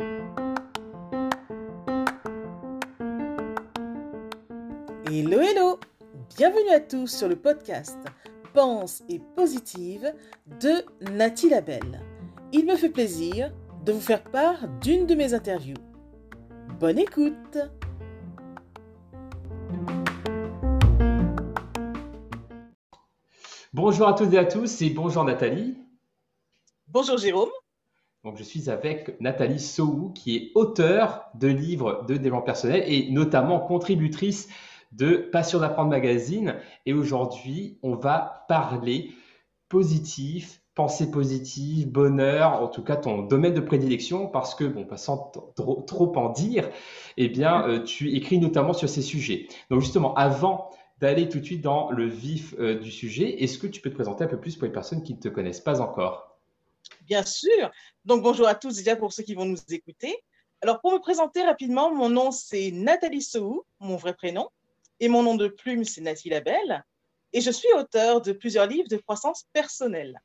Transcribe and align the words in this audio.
Hello 0.00 0.20
hello 5.40 5.80
Bienvenue 6.36 6.70
à 6.70 6.78
tous 6.78 7.08
sur 7.08 7.26
le 7.26 7.34
podcast 7.34 7.98
Pense 8.54 9.02
et 9.08 9.20
positive 9.34 10.14
de 10.60 10.84
Nathalie 11.10 11.48
Labelle. 11.50 12.00
Il 12.52 12.66
me 12.66 12.76
fait 12.76 12.90
plaisir 12.90 13.52
de 13.84 13.90
vous 13.90 14.00
faire 14.00 14.22
part 14.22 14.68
d'une 14.80 15.06
de 15.06 15.16
mes 15.16 15.34
interviews. 15.34 15.74
Bonne 16.78 17.00
écoute 17.00 17.58
Bonjour 23.72 24.06
à 24.06 24.14
toutes 24.14 24.32
et 24.32 24.38
à 24.38 24.44
tous 24.44 24.80
et 24.80 24.90
bonjour 24.90 25.24
Nathalie. 25.24 25.76
Bonjour 26.86 27.18
Jérôme. 27.18 27.50
Donc, 28.24 28.36
je 28.36 28.42
suis 28.42 28.68
avec 28.68 29.20
Nathalie 29.20 29.60
Soou, 29.60 30.10
qui 30.10 30.36
est 30.36 30.52
auteure 30.54 31.24
de 31.34 31.48
livres 31.48 32.04
de 32.08 32.14
développement 32.14 32.42
personnel 32.42 32.82
et 32.86 33.10
notamment 33.10 33.60
contributrice 33.60 34.48
de 34.92 35.16
Passion 35.16 35.60
d'apprendre 35.60 35.90
magazine. 35.90 36.56
Et 36.84 36.92
aujourd'hui, 36.92 37.78
on 37.82 37.94
va 37.94 38.44
parler 38.48 39.12
positif, 39.68 40.62
pensée 40.74 41.10
positive, 41.10 41.90
bonheur, 41.90 42.62
en 42.62 42.68
tout 42.68 42.82
cas 42.82 42.96
ton 42.96 43.22
domaine 43.22 43.54
de 43.54 43.60
prédilection, 43.60 44.26
parce 44.26 44.54
que, 44.54 44.64
bon, 44.64 44.86
sans 44.96 45.30
trop, 45.54 45.82
trop, 45.82 46.16
en 46.16 46.30
dire, 46.30 46.70
eh 47.16 47.28
bien, 47.28 47.68
euh, 47.68 47.82
tu 47.82 48.14
écris 48.16 48.38
notamment 48.38 48.72
sur 48.72 48.88
ces 48.88 49.02
sujets. 49.02 49.46
Donc, 49.70 49.80
justement, 49.80 50.14
avant 50.14 50.70
d'aller 51.00 51.28
tout 51.28 51.38
de 51.38 51.44
suite 51.44 51.62
dans 51.62 51.90
le 51.90 52.06
vif 52.06 52.54
euh, 52.58 52.78
du 52.78 52.90
sujet, 52.90 53.42
est-ce 53.42 53.58
que 53.58 53.66
tu 53.68 53.80
peux 53.80 53.90
te 53.90 53.94
présenter 53.94 54.24
un 54.24 54.28
peu 54.28 54.40
plus 54.40 54.56
pour 54.56 54.66
les 54.66 54.72
personnes 54.72 55.02
qui 55.02 55.14
ne 55.14 55.20
te 55.20 55.28
connaissent 55.28 55.60
pas 55.60 55.80
encore? 55.80 56.27
Bien 57.02 57.24
sûr. 57.24 57.70
Donc 58.04 58.22
bonjour 58.22 58.46
à 58.46 58.54
tous 58.54 58.76
déjà 58.76 58.96
pour 58.96 59.12
ceux 59.12 59.22
qui 59.22 59.34
vont 59.34 59.44
nous 59.44 59.58
écouter. 59.70 60.22
Alors 60.60 60.80
pour 60.80 60.92
me 60.92 60.98
présenter 60.98 61.42
rapidement, 61.42 61.94
mon 61.94 62.08
nom 62.08 62.30
c'est 62.30 62.70
Nathalie 62.70 63.22
Sohou, 63.22 63.64
mon 63.80 63.96
vrai 63.96 64.14
prénom, 64.14 64.50
et 65.00 65.08
mon 65.08 65.22
nom 65.22 65.34
de 65.36 65.48
plume 65.48 65.84
c'est 65.84 66.00
Nathalie 66.00 66.30
Labelle, 66.30 66.84
et 67.32 67.40
je 67.40 67.50
suis 67.50 67.72
auteur 67.74 68.20
de 68.20 68.32
plusieurs 68.32 68.66
livres 68.66 68.88
de 68.88 68.96
croissance 68.96 69.44
personnelle. 69.52 70.20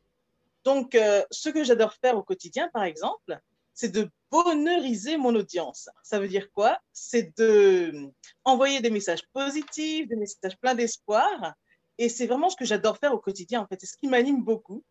Donc 0.63 0.95
euh, 0.95 1.23
ce 1.29 1.49
que 1.49 1.63
j'adore 1.63 1.93
faire 1.93 2.17
au 2.17 2.23
quotidien, 2.23 2.69
par 2.73 2.83
exemple, 2.83 3.39
c'est 3.73 3.89
de 3.89 4.09
bonheuriser 4.31 5.17
mon 5.17 5.35
audience. 5.35 5.89
Ça 6.03 6.19
veut 6.19 6.27
dire 6.27 6.51
quoi? 6.51 6.79
C'est 6.91 7.37
de 7.37 8.09
envoyer 8.43 8.81
des 8.81 8.89
messages 8.89 9.23
positifs, 9.33 10.07
des 10.07 10.15
messages 10.15 10.57
pleins 10.57 10.75
d'espoir. 10.75 11.53
Et 11.97 12.09
c'est 12.09 12.27
vraiment 12.27 12.49
ce 12.49 12.55
que 12.55 12.65
j'adore 12.65 12.97
faire 12.97 13.13
au 13.13 13.19
quotidien, 13.19 13.61
en 13.61 13.67
fait. 13.67 13.79
C'est 13.79 13.87
ce 13.87 13.97
qui 13.97 14.07
m'anime 14.07 14.43
beaucoup. 14.43 14.83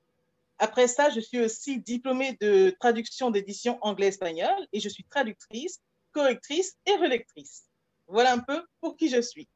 Après 0.63 0.87
ça, 0.87 1.11
je 1.11 1.19
suis 1.19 1.41
aussi 1.41 1.81
diplômée 1.81 2.39
de 2.41 2.73
traduction 2.79 3.33
d'édition 3.33 3.79
anglais-espagnol 3.81 4.55
et 4.73 4.79
je 4.79 4.89
suis 4.89 5.03
traductrice, 5.03 5.81
correctrice 6.13 6.77
et 6.87 6.93
relectrice. 6.93 7.65
Voilà 8.07 8.35
un 8.35 8.39
peu 8.39 8.63
pour 8.81 8.97
qui 8.97 9.09
je 9.09 9.21
suis. 9.21 9.49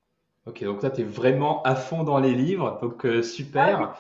Ok, 0.46 0.64
donc 0.64 0.82
là, 0.82 0.90
tu 0.90 1.02
es 1.02 1.04
vraiment 1.04 1.62
à 1.62 1.76
fond 1.76 2.02
dans 2.02 2.18
les 2.18 2.34
livres, 2.34 2.80
donc 2.82 3.06
euh, 3.06 3.22
super. 3.22 3.80
Ah 3.82 3.98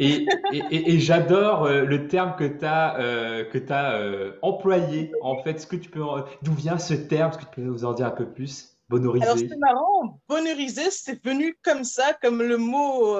et, 0.00 0.26
et, 0.52 0.92
et, 0.92 0.98
j'adore 0.98 1.66
euh, 1.66 1.84
le 1.84 2.08
terme 2.08 2.34
que 2.34 2.44
tu 2.44 2.64
as, 2.64 2.98
euh, 2.98 3.44
que 3.44 3.72
as 3.72 4.00
euh, 4.00 4.32
employé. 4.42 5.12
En 5.22 5.40
fait, 5.44 5.60
ce 5.60 5.68
que 5.68 5.76
tu 5.76 5.88
peux, 5.88 6.02
d'où 6.42 6.52
vient 6.52 6.78
ce 6.78 6.94
terme? 6.94 7.30
Est-ce 7.30 7.38
que 7.38 7.44
tu 7.44 7.50
peux 7.50 7.62
nous 7.62 7.84
en 7.84 7.92
dire 7.92 8.06
un 8.06 8.10
peu 8.10 8.28
plus? 8.28 8.76
Bonheuriser. 8.88 9.24
Alors 9.24 9.38
c'est 9.38 9.56
marrant, 9.56 10.20
bonheuriser, 10.28 10.90
c'est 10.90 11.24
venu 11.24 11.56
comme 11.62 11.84
ça, 11.84 12.12
comme 12.20 12.42
le 12.42 12.56
mot 12.56 13.16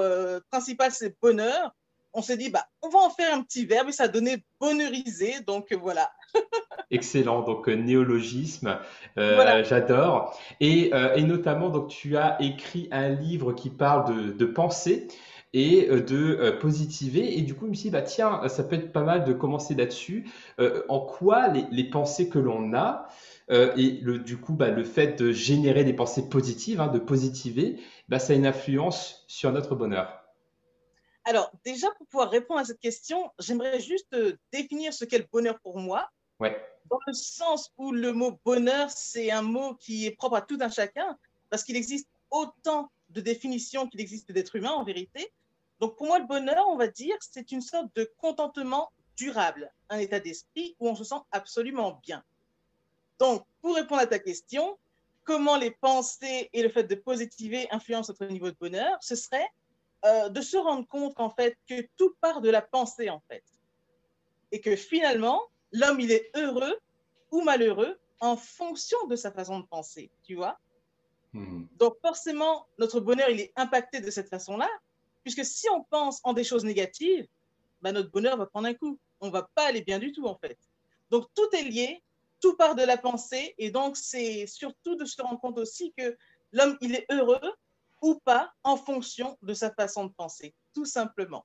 principal 0.50 0.90
c'est 0.90 1.16
bonheur. 1.22 1.70
On 2.12 2.22
s'est 2.22 2.36
dit, 2.36 2.50
bah, 2.50 2.64
on 2.82 2.88
va 2.88 2.98
en 3.00 3.10
faire 3.10 3.34
un 3.34 3.42
petit 3.42 3.66
verbe 3.66 3.88
et 3.88 3.92
ça 3.92 4.04
a 4.04 4.08
donné 4.08 4.42
bonheuriser. 4.60 5.40
Donc 5.46 5.72
voilà. 5.72 6.10
Excellent, 6.90 7.42
donc 7.42 7.68
néologisme, 7.68 8.78
voilà. 9.16 9.62
j'adore. 9.62 10.36
Et, 10.60 10.90
et, 11.14 11.22
notamment, 11.22 11.68
donc 11.68 11.88
tu 11.88 12.16
as 12.16 12.36
écrit 12.40 12.88
un 12.90 13.10
livre 13.10 13.52
qui 13.52 13.70
parle 13.70 14.12
de, 14.12 14.32
de 14.32 14.44
pensée 14.44 15.06
et 15.52 15.88
euh, 15.90 16.00
de 16.00 16.38
euh, 16.40 16.58
positiver. 16.58 17.38
Et 17.38 17.42
du 17.42 17.54
coup, 17.54 17.66
je 17.66 17.70
me 17.70 17.74
suis 17.74 17.84
dit, 17.84 17.90
bah, 17.90 18.02
tiens, 18.02 18.46
ça 18.48 18.64
peut 18.64 18.76
être 18.76 18.92
pas 18.92 19.02
mal 19.02 19.24
de 19.24 19.32
commencer 19.32 19.74
là-dessus. 19.74 20.28
Euh, 20.60 20.82
en 20.88 21.00
quoi 21.00 21.48
les, 21.48 21.64
les, 21.70 21.84
pensées 21.84 22.28
que 22.28 22.38
l'on 22.38 22.74
a 22.74 23.08
et 23.76 23.98
le, 24.02 24.20
du 24.20 24.36
coup, 24.36 24.52
bah, 24.52 24.68
le 24.68 24.84
fait 24.84 25.20
de 25.20 25.32
générer 25.32 25.82
des 25.82 25.92
pensées 25.92 26.28
positives, 26.28 26.80
hein, 26.80 26.86
de 26.86 27.00
positiver, 27.00 27.80
bah, 28.08 28.20
ça 28.20 28.32
a 28.32 28.36
une 28.36 28.46
influence 28.46 29.24
sur 29.26 29.50
notre 29.50 29.74
bonheur? 29.74 30.19
Alors, 31.24 31.50
déjà, 31.64 31.88
pour 31.92 32.06
pouvoir 32.06 32.30
répondre 32.30 32.60
à 32.60 32.64
cette 32.64 32.80
question, 32.80 33.30
j'aimerais 33.38 33.80
juste 33.80 34.16
définir 34.52 34.92
ce 34.92 35.04
qu'est 35.04 35.18
le 35.18 35.26
bonheur 35.30 35.58
pour 35.60 35.78
moi. 35.78 36.08
Ouais. 36.38 36.60
Dans 36.90 36.98
le 37.06 37.12
sens 37.12 37.72
où 37.76 37.92
le 37.92 38.12
mot 38.12 38.38
bonheur, 38.44 38.90
c'est 38.90 39.30
un 39.30 39.42
mot 39.42 39.74
qui 39.74 40.06
est 40.06 40.12
propre 40.12 40.36
à 40.36 40.42
tout 40.42 40.58
un 40.60 40.70
chacun, 40.70 41.18
parce 41.50 41.62
qu'il 41.62 41.76
existe 41.76 42.08
autant 42.30 42.90
de 43.10 43.20
définitions 43.20 43.86
qu'il 43.86 44.00
existe 44.00 44.32
d'êtres 44.32 44.56
humains 44.56 44.72
en 44.72 44.84
vérité. 44.84 45.32
Donc 45.80 45.96
pour 45.96 46.06
moi, 46.06 46.18
le 46.18 46.26
bonheur, 46.26 46.66
on 46.68 46.76
va 46.76 46.88
dire, 46.88 47.16
c'est 47.20 47.52
une 47.52 47.60
sorte 47.60 47.94
de 47.94 48.10
contentement 48.18 48.90
durable, 49.16 49.72
un 49.88 49.98
état 49.98 50.20
d'esprit 50.20 50.76
où 50.78 50.88
on 50.88 50.94
se 50.94 51.04
sent 51.04 51.20
absolument 51.32 52.00
bien. 52.02 52.22
Donc 53.18 53.44
pour 53.60 53.74
répondre 53.74 54.00
à 54.00 54.06
ta 54.06 54.18
question, 54.18 54.78
comment 55.24 55.56
les 55.56 55.70
pensées 55.70 56.48
et 56.52 56.62
le 56.62 56.68
fait 56.70 56.84
de 56.84 56.94
positiver 56.94 57.68
influencent 57.70 58.12
notre 58.12 58.32
niveau 58.32 58.50
de 58.50 58.56
bonheur, 58.58 58.96
ce 59.00 59.14
serait 59.14 59.48
euh, 60.04 60.28
de 60.28 60.40
se 60.40 60.56
rendre 60.56 60.86
compte 60.86 61.14
qu'en 61.14 61.30
fait, 61.30 61.56
que 61.68 61.86
tout 61.96 62.14
part 62.20 62.40
de 62.40 62.50
la 62.50 62.62
pensée 62.62 63.10
en 63.10 63.20
fait. 63.28 63.44
Et 64.52 64.60
que 64.60 64.76
finalement, 64.76 65.42
l'homme, 65.72 66.00
il 66.00 66.10
est 66.10 66.30
heureux 66.36 66.78
ou 67.30 67.42
malheureux 67.42 67.98
en 68.20 68.36
fonction 68.36 68.98
de 69.06 69.16
sa 69.16 69.30
façon 69.30 69.60
de 69.60 69.66
penser, 69.66 70.10
tu 70.24 70.34
vois. 70.34 70.58
Hmm. 71.32 71.64
Donc 71.76 71.96
forcément, 72.00 72.66
notre 72.78 73.00
bonheur, 73.00 73.30
il 73.30 73.40
est 73.40 73.52
impacté 73.56 74.00
de 74.00 74.10
cette 74.10 74.28
façon-là, 74.28 74.68
Puisque 75.22 75.44
si 75.44 75.68
on 75.70 75.82
pense 75.84 76.20
en 76.24 76.32
des 76.32 76.44
choses 76.44 76.64
négatives, 76.64 77.26
bah, 77.82 77.92
notre 77.92 78.10
bonheur 78.10 78.36
va 78.36 78.46
prendre 78.46 78.68
un 78.68 78.74
coup. 78.74 78.98
On 79.20 79.26
ne 79.26 79.32
va 79.32 79.50
pas 79.54 79.66
aller 79.66 79.82
bien 79.82 79.98
du 79.98 80.12
tout, 80.12 80.26
en 80.26 80.36
fait. 80.36 80.58
Donc, 81.10 81.26
tout 81.34 81.48
est 81.56 81.62
lié, 81.62 82.02
tout 82.40 82.56
part 82.56 82.74
de 82.74 82.82
la 82.82 82.96
pensée. 82.96 83.54
Et 83.58 83.70
donc, 83.70 83.96
c'est 83.96 84.46
surtout 84.46 84.96
de 84.96 85.04
se 85.04 85.20
rendre 85.20 85.40
compte 85.40 85.58
aussi 85.58 85.92
que 85.96 86.16
l'homme, 86.52 86.76
il 86.80 86.94
est 86.94 87.06
heureux 87.10 87.54
ou 88.02 88.20
pas 88.24 88.52
en 88.64 88.76
fonction 88.76 89.36
de 89.42 89.54
sa 89.54 89.70
façon 89.70 90.04
de 90.04 90.12
penser, 90.12 90.54
tout 90.74 90.84
simplement. 90.84 91.44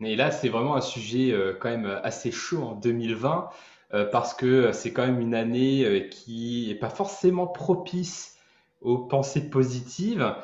Et 0.00 0.16
là, 0.16 0.30
c'est 0.30 0.48
vraiment 0.48 0.76
un 0.76 0.80
sujet 0.80 1.32
euh, 1.32 1.54
quand 1.58 1.70
même 1.70 2.00
assez 2.02 2.30
chaud 2.30 2.62
en 2.62 2.74
2020, 2.74 3.50
euh, 3.94 4.04
parce 4.04 4.34
que 4.34 4.72
c'est 4.72 4.92
quand 4.92 5.06
même 5.06 5.20
une 5.20 5.34
année 5.34 5.84
euh, 5.84 6.00
qui 6.08 6.66
n'est 6.68 6.76
pas 6.76 6.90
forcément 6.90 7.46
propice 7.46 8.36
aux 8.80 8.98
pensées 8.98 9.50
positives. 9.50 10.34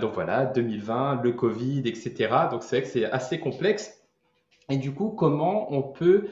Donc 0.00 0.14
voilà, 0.14 0.46
2020, 0.46 1.20
le 1.22 1.32
Covid, 1.32 1.82
etc. 1.84 2.14
Donc 2.50 2.62
c'est 2.62 2.76
vrai 2.76 2.82
que 2.86 2.88
c'est 2.90 3.04
assez 3.04 3.38
complexe. 3.38 4.00
Et 4.70 4.78
du 4.78 4.94
coup, 4.94 5.10
comment 5.10 5.70
on 5.70 5.82
peut, 5.82 6.28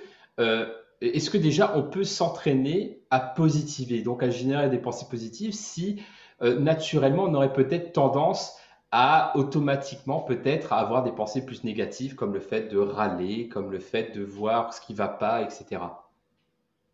est-ce 1.03 1.29
que 1.29 1.37
déjà 1.37 1.77
on 1.77 1.83
peut 1.83 2.05
s'entraîner 2.05 3.03
à 3.11 3.21
positiver, 3.21 4.01
donc 4.01 4.23
à 4.23 4.31
générer 4.31 4.71
des 4.71 4.79
pensées 4.79 5.05
positives 5.11 5.53
si 5.53 6.01
euh, 6.43 6.59
naturellement 6.59 7.25
on 7.25 7.35
aurait 7.35 7.53
peut-être 7.53 7.93
tendance 7.93 8.57
à 8.91 9.37
automatiquement 9.37 10.21
peut-être 10.21 10.73
avoir 10.73 11.03
des 11.03 11.11
pensées 11.11 11.45
plus 11.45 11.65
négatives 11.65 12.15
comme 12.15 12.33
le 12.33 12.41
fait 12.41 12.69
de 12.69 12.79
râler, 12.79 13.49
comme 13.49 13.73
le 13.73 13.81
fait 13.81 14.15
de 14.17 14.23
voir 14.23 14.73
ce 14.73 14.81
qui 14.81 14.93
ne 14.93 14.99
va 14.99 15.09
pas, 15.09 15.43
etc. 15.43 15.83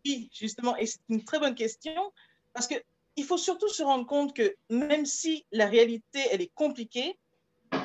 Oui, 0.03 0.27
justement, 0.33 0.75
et 0.77 0.87
c'est 0.87 0.99
une 1.09 1.23
très 1.23 1.39
bonne 1.39 1.53
question 1.53 1.93
parce 2.53 2.67
que 2.67 2.73
il 3.17 3.23
faut 3.23 3.37
surtout 3.37 3.67
se 3.67 3.83
rendre 3.83 4.05
compte 4.05 4.35
que 4.35 4.55
même 4.69 5.05
si 5.05 5.45
la 5.51 5.67
réalité, 5.67 6.21
elle 6.31 6.41
est 6.41 6.51
compliquée, 6.55 7.17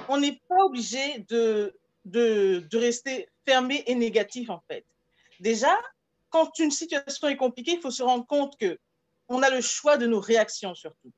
on 0.09 0.19
n'est 0.19 0.41
pas 0.49 0.65
obligé 0.65 1.19
de, 1.29 1.77
de, 2.05 2.67
de, 2.71 2.79
rester 2.79 3.29
fermé 3.45 3.83
et 3.87 3.95
négatif, 3.95 4.51
en 4.51 4.63
fait. 4.69 4.85
Déjà, 5.41 5.77
quand 6.31 6.59
une 6.59 6.71
situation 6.71 7.29
est 7.29 7.37
compliquée, 7.37 7.73
il 7.73 7.81
faut 7.81 7.91
se 7.91 8.03
rendre 8.03 8.27
compte 8.27 8.57
que 8.57 8.79
on 9.29 9.43
a 9.43 9.51
le 9.51 9.61
choix 9.61 9.97
de 9.97 10.07
nos 10.07 10.21
réactions, 10.21 10.75
surtout. 10.75 11.13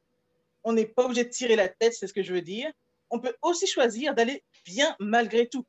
On 0.68 0.74
n'est 0.74 0.84
pas 0.84 1.06
obligé 1.06 1.24
de 1.24 1.30
tirer 1.30 1.56
la 1.56 1.70
tête, 1.70 1.94
c'est 1.94 2.06
ce 2.06 2.12
que 2.12 2.22
je 2.22 2.30
veux 2.30 2.42
dire. 2.42 2.70
On 3.08 3.20
peut 3.20 3.34
aussi 3.40 3.66
choisir 3.66 4.14
d'aller 4.14 4.44
bien 4.66 4.94
malgré 5.00 5.48
tout. 5.48 5.64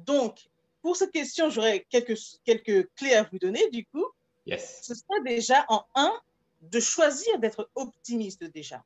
Donc, 0.00 0.50
pour 0.80 0.96
cette 0.96 1.12
question, 1.12 1.50
j'aurais 1.50 1.86
quelques, 1.88 2.18
quelques 2.44 2.92
clés 2.96 3.14
à 3.14 3.22
vous 3.22 3.38
donner, 3.38 3.70
du 3.70 3.86
coup. 3.86 4.04
Yes. 4.44 4.80
Ce 4.82 4.96
serait 4.96 5.22
déjà 5.24 5.64
en 5.68 5.84
un, 5.94 6.12
de 6.62 6.80
choisir 6.80 7.38
d'être 7.38 7.70
optimiste 7.76 8.42
déjà. 8.42 8.84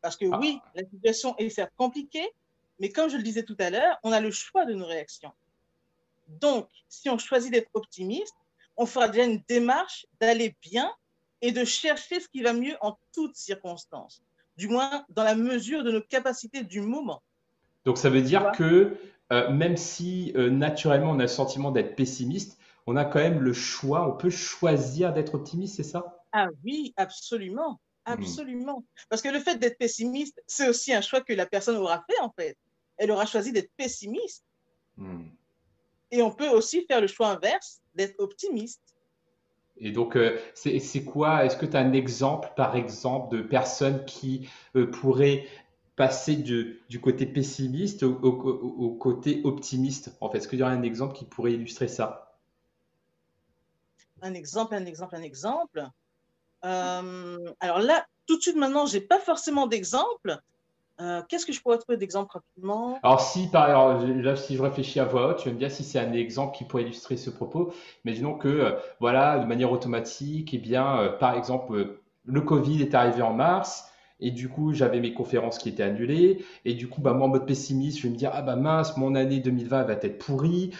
Parce 0.00 0.16
que 0.16 0.24
oui, 0.24 0.58
ah. 0.64 0.70
la 0.76 0.88
situation 0.88 1.36
est 1.36 1.50
certes 1.50 1.74
compliquée, 1.76 2.30
mais 2.80 2.88
comme 2.88 3.10
je 3.10 3.18
le 3.18 3.22
disais 3.22 3.42
tout 3.42 3.56
à 3.58 3.68
l'heure, 3.68 3.98
on 4.02 4.12
a 4.12 4.20
le 4.20 4.30
choix 4.30 4.64
de 4.64 4.72
nos 4.72 4.86
réactions. 4.86 5.32
Donc, 6.26 6.70
si 6.88 7.10
on 7.10 7.18
choisit 7.18 7.52
d'être 7.52 7.68
optimiste, 7.74 8.34
on 8.78 8.86
fera 8.86 9.08
déjà 9.08 9.26
une 9.26 9.42
démarche 9.46 10.06
d'aller 10.22 10.56
bien 10.62 10.90
et 11.42 11.52
de 11.52 11.64
chercher 11.64 12.20
ce 12.20 12.28
qui 12.28 12.42
va 12.42 12.52
mieux 12.52 12.76
en 12.80 12.96
toutes 13.12 13.36
circonstances, 13.36 14.22
du 14.56 14.68
moins 14.68 15.04
dans 15.10 15.24
la 15.24 15.34
mesure 15.34 15.84
de 15.84 15.92
nos 15.92 16.00
capacités 16.00 16.62
du 16.62 16.80
moment. 16.80 17.22
Donc, 17.84 17.98
ça 17.98 18.08
veut 18.08 18.22
dire 18.22 18.52
que 18.52 18.96
euh, 19.32 19.50
même 19.50 19.76
si 19.76 20.32
euh, 20.36 20.50
naturellement 20.50 21.10
on 21.10 21.18
a 21.18 21.22
le 21.22 21.28
sentiment 21.28 21.70
d'être 21.70 21.96
pessimiste, 21.96 22.58
on 22.86 22.96
a 22.96 23.04
quand 23.04 23.18
même 23.18 23.40
le 23.40 23.52
choix, 23.52 24.06
on 24.08 24.16
peut 24.16 24.30
choisir 24.30 25.12
d'être 25.12 25.34
optimiste, 25.34 25.76
c'est 25.76 25.82
ça? 25.82 26.22
Ah 26.32 26.48
oui, 26.64 26.92
absolument. 26.96 27.80
Hmm. 28.06 28.12
Absolument. 28.12 28.84
Parce 29.08 29.22
que 29.22 29.28
le 29.28 29.38
fait 29.38 29.56
d'être 29.56 29.78
pessimiste, 29.78 30.42
c'est 30.46 30.68
aussi 30.68 30.92
un 30.92 31.00
choix 31.00 31.20
que 31.20 31.32
la 31.32 31.46
personne 31.46 31.76
aura 31.76 32.04
fait, 32.10 32.18
en 32.20 32.30
fait. 32.30 32.56
Elle 32.98 33.10
aura 33.10 33.26
choisi 33.26 33.52
d'être 33.52 33.70
pessimiste. 33.76 34.44
Hmm. 34.96 35.28
Et 36.10 36.20
on 36.20 36.30
peut 36.30 36.48
aussi 36.48 36.84
faire 36.86 37.00
le 37.00 37.06
choix 37.06 37.28
inverse, 37.28 37.80
d'être 37.94 38.16
optimiste. 38.18 38.82
Et 39.76 39.90
donc, 39.90 40.16
euh, 40.16 40.38
c'est 40.54 41.04
quoi 41.04 41.44
Est-ce 41.44 41.56
que 41.56 41.66
tu 41.66 41.76
as 41.76 41.80
un 41.80 41.92
exemple, 41.92 42.52
par 42.56 42.76
exemple, 42.76 43.36
de 43.36 43.42
personnes 43.42 44.04
qui 44.04 44.48
euh, 44.76 44.90
pourraient 44.90 45.46
passer 45.96 46.36
du 46.36 47.00
côté 47.00 47.26
pessimiste 47.26 48.02
au, 48.02 48.96
côté 48.98 49.40
optimiste 49.44 50.16
En 50.20 50.30
fait, 50.30 50.38
est-ce 50.38 50.48
qu'il 50.48 50.58
y 50.58 50.62
aurait 50.62 50.72
un 50.72 50.82
exemple 50.82 51.14
qui 51.14 51.24
pourrait 51.24 51.52
illustrer 51.52 51.88
ça? 51.88 52.38
Un 54.22 54.34
exemple, 54.34 54.74
un 54.74 54.86
exemple, 54.86 55.16
un 55.16 55.22
exemple. 55.22 55.86
Euh, 56.64 57.38
alors 57.60 57.80
là, 57.80 58.06
tout 58.26 58.36
de 58.36 58.42
suite 58.42 58.56
maintenant, 58.56 58.86
je 58.86 58.96
n'ai 58.96 59.02
pas 59.02 59.18
forcément 59.18 59.66
d'exemple. 59.66 60.38
Euh, 61.02 61.22
qu'est-ce 61.28 61.46
que 61.46 61.52
je 61.52 61.60
pourrais 61.60 61.78
trouver 61.78 61.98
d'exemple 61.98 62.30
rapidement? 62.32 62.98
Alors, 63.02 63.20
si 63.20 63.48
par 63.48 63.64
alors, 63.64 64.00
là, 64.06 64.36
si 64.36 64.56
je 64.56 64.62
réfléchis 64.62 65.00
à 65.00 65.04
voix 65.04 65.28
haute, 65.28 65.38
tu 65.38 65.48
vas 65.48 65.54
me 65.54 65.58
dire 65.58 65.70
si 65.70 65.82
c'est 65.82 65.98
un 65.98 66.12
exemple 66.12 66.56
qui 66.56 66.64
pourrait 66.64 66.84
illustrer 66.84 67.16
ce 67.16 67.30
propos. 67.30 67.72
Imaginons 68.04 68.34
que, 68.34 68.48
euh, 68.48 68.72
voilà, 69.00 69.38
de 69.38 69.46
manière 69.46 69.72
automatique, 69.72 70.54
eh 70.54 70.58
bien, 70.58 71.14
par 71.18 71.36
exemple, 71.36 71.98
le 72.24 72.40
Covid 72.40 72.80
est 72.82 72.94
arrivé 72.94 73.22
en 73.22 73.32
mars. 73.32 73.88
Et 74.24 74.30
du 74.30 74.48
coup, 74.48 74.72
j'avais 74.72 75.00
mes 75.00 75.14
conférences 75.14 75.58
qui 75.58 75.68
étaient 75.68 75.82
annulées. 75.82 76.44
Et 76.64 76.74
du 76.74 76.88
coup, 76.88 77.00
bah, 77.00 77.12
moi, 77.12 77.26
en 77.26 77.30
mode 77.30 77.44
pessimiste, 77.44 77.98
je 77.98 78.04
vais 78.04 78.10
me 78.10 78.16
dire, 78.16 78.30
ah 78.32 78.42
bah 78.42 78.54
mince, 78.54 78.96
mon 78.96 79.16
année 79.16 79.40
2020 79.40 79.82
va 79.82 79.94
être 79.94 80.18
pourrie, 80.18 80.70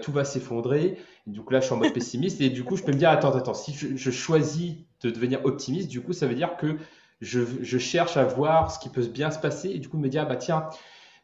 tout 0.00 0.12
va 0.12 0.24
s'effondrer. 0.24 0.96
Coup, 1.44 1.52
là, 1.52 1.60
je 1.60 1.66
suis 1.66 1.74
en 1.74 1.78
mode 1.78 1.92
pessimiste. 1.94 2.40
Et 2.40 2.48
du 2.48 2.64
coup, 2.64 2.76
je 2.76 2.82
peux 2.82 2.92
me 2.92 2.96
dire, 2.96 3.10
attends, 3.10 3.34
attends, 3.34 3.52
si 3.52 3.74
je, 3.74 4.10
choisis 4.10 4.76
de 5.02 5.10
devenir 5.10 5.44
optimiste, 5.44 5.88
du 5.88 6.00
coup, 6.00 6.12
ça 6.12 6.26
veut 6.26 6.34
dire 6.34 6.56
que 6.56 6.78
je, 7.20 7.78
cherche 7.78 8.16
à 8.16 8.24
voir 8.24 8.70
ce 8.70 8.78
qui 8.78 8.88
peut 8.88 9.06
bien 9.06 9.30
se 9.30 9.38
passer. 9.38 9.70
Et 9.70 9.78
du 9.78 9.88
coup, 9.88 9.98
me 9.98 10.08
dire, 10.08 10.22
ah, 10.22 10.26
bah 10.26 10.36
tiens, 10.36 10.68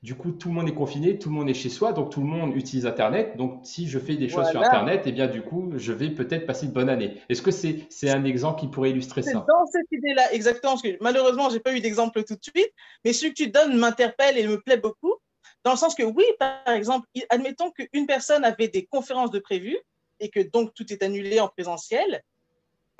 du 0.02 0.16
coup, 0.16 0.32
tout 0.32 0.48
le 0.48 0.54
monde 0.54 0.68
est 0.68 0.74
confiné, 0.74 1.18
tout 1.18 1.28
le 1.28 1.36
monde 1.36 1.48
est 1.48 1.54
chez 1.54 1.68
soi, 1.68 1.92
donc 1.92 2.10
tout 2.10 2.20
le 2.20 2.26
monde 2.26 2.56
utilise 2.56 2.86
Internet. 2.86 3.36
Donc, 3.36 3.60
si 3.62 3.88
je 3.88 3.98
fais 4.00 4.16
des 4.16 4.28
choses 4.28 4.48
sur 4.48 4.60
Internet, 4.60 5.02
eh 5.06 5.12
bien, 5.12 5.28
du 5.28 5.42
coup, 5.42 5.72
je 5.76 5.92
vais 5.92 6.10
peut-être 6.10 6.44
passer 6.44 6.66
une 6.66 6.72
bonne 6.72 6.88
année. 6.88 7.18
Est-ce 7.28 7.40
que 7.40 7.52
c'est 7.52 7.86
c'est 7.88 8.10
un 8.10 8.24
exemple 8.24 8.60
qui 8.60 8.66
pourrait 8.66 8.90
illustrer 8.90 9.22
ça? 9.22 9.44
Dans 9.46 9.66
cette 9.70 9.90
idée-là, 9.92 10.32
exactement. 10.32 10.72
Parce 10.72 10.82
que 10.82 10.96
malheureusement, 11.00 11.50
j'ai 11.50 11.60
pas 11.60 11.72
eu 11.72 11.80
d'exemple 11.80 12.24
tout 12.24 12.34
de 12.34 12.42
suite, 12.42 12.72
mais 13.04 13.12
celui 13.12 13.32
que 13.32 13.42
tu 13.44 13.50
donnes 13.50 13.76
m'interpelle 13.76 14.38
et 14.38 14.46
me 14.46 14.60
plaît 14.60 14.76
beaucoup. 14.76 15.14
Dans 15.64 15.70
le 15.70 15.76
sens 15.76 15.94
que 15.94 16.02
oui, 16.02 16.24
par 16.40 16.74
exemple, 16.74 17.06
admettons 17.28 17.70
qu'une 17.70 18.06
personne 18.06 18.44
avait 18.44 18.66
des 18.66 18.84
conférences 18.86 19.30
de 19.30 19.38
prévues 19.38 19.78
et 20.18 20.28
que 20.28 20.40
donc 20.40 20.74
tout 20.74 20.92
est 20.92 21.04
annulé 21.04 21.38
en 21.38 21.46
présentiel, 21.46 22.22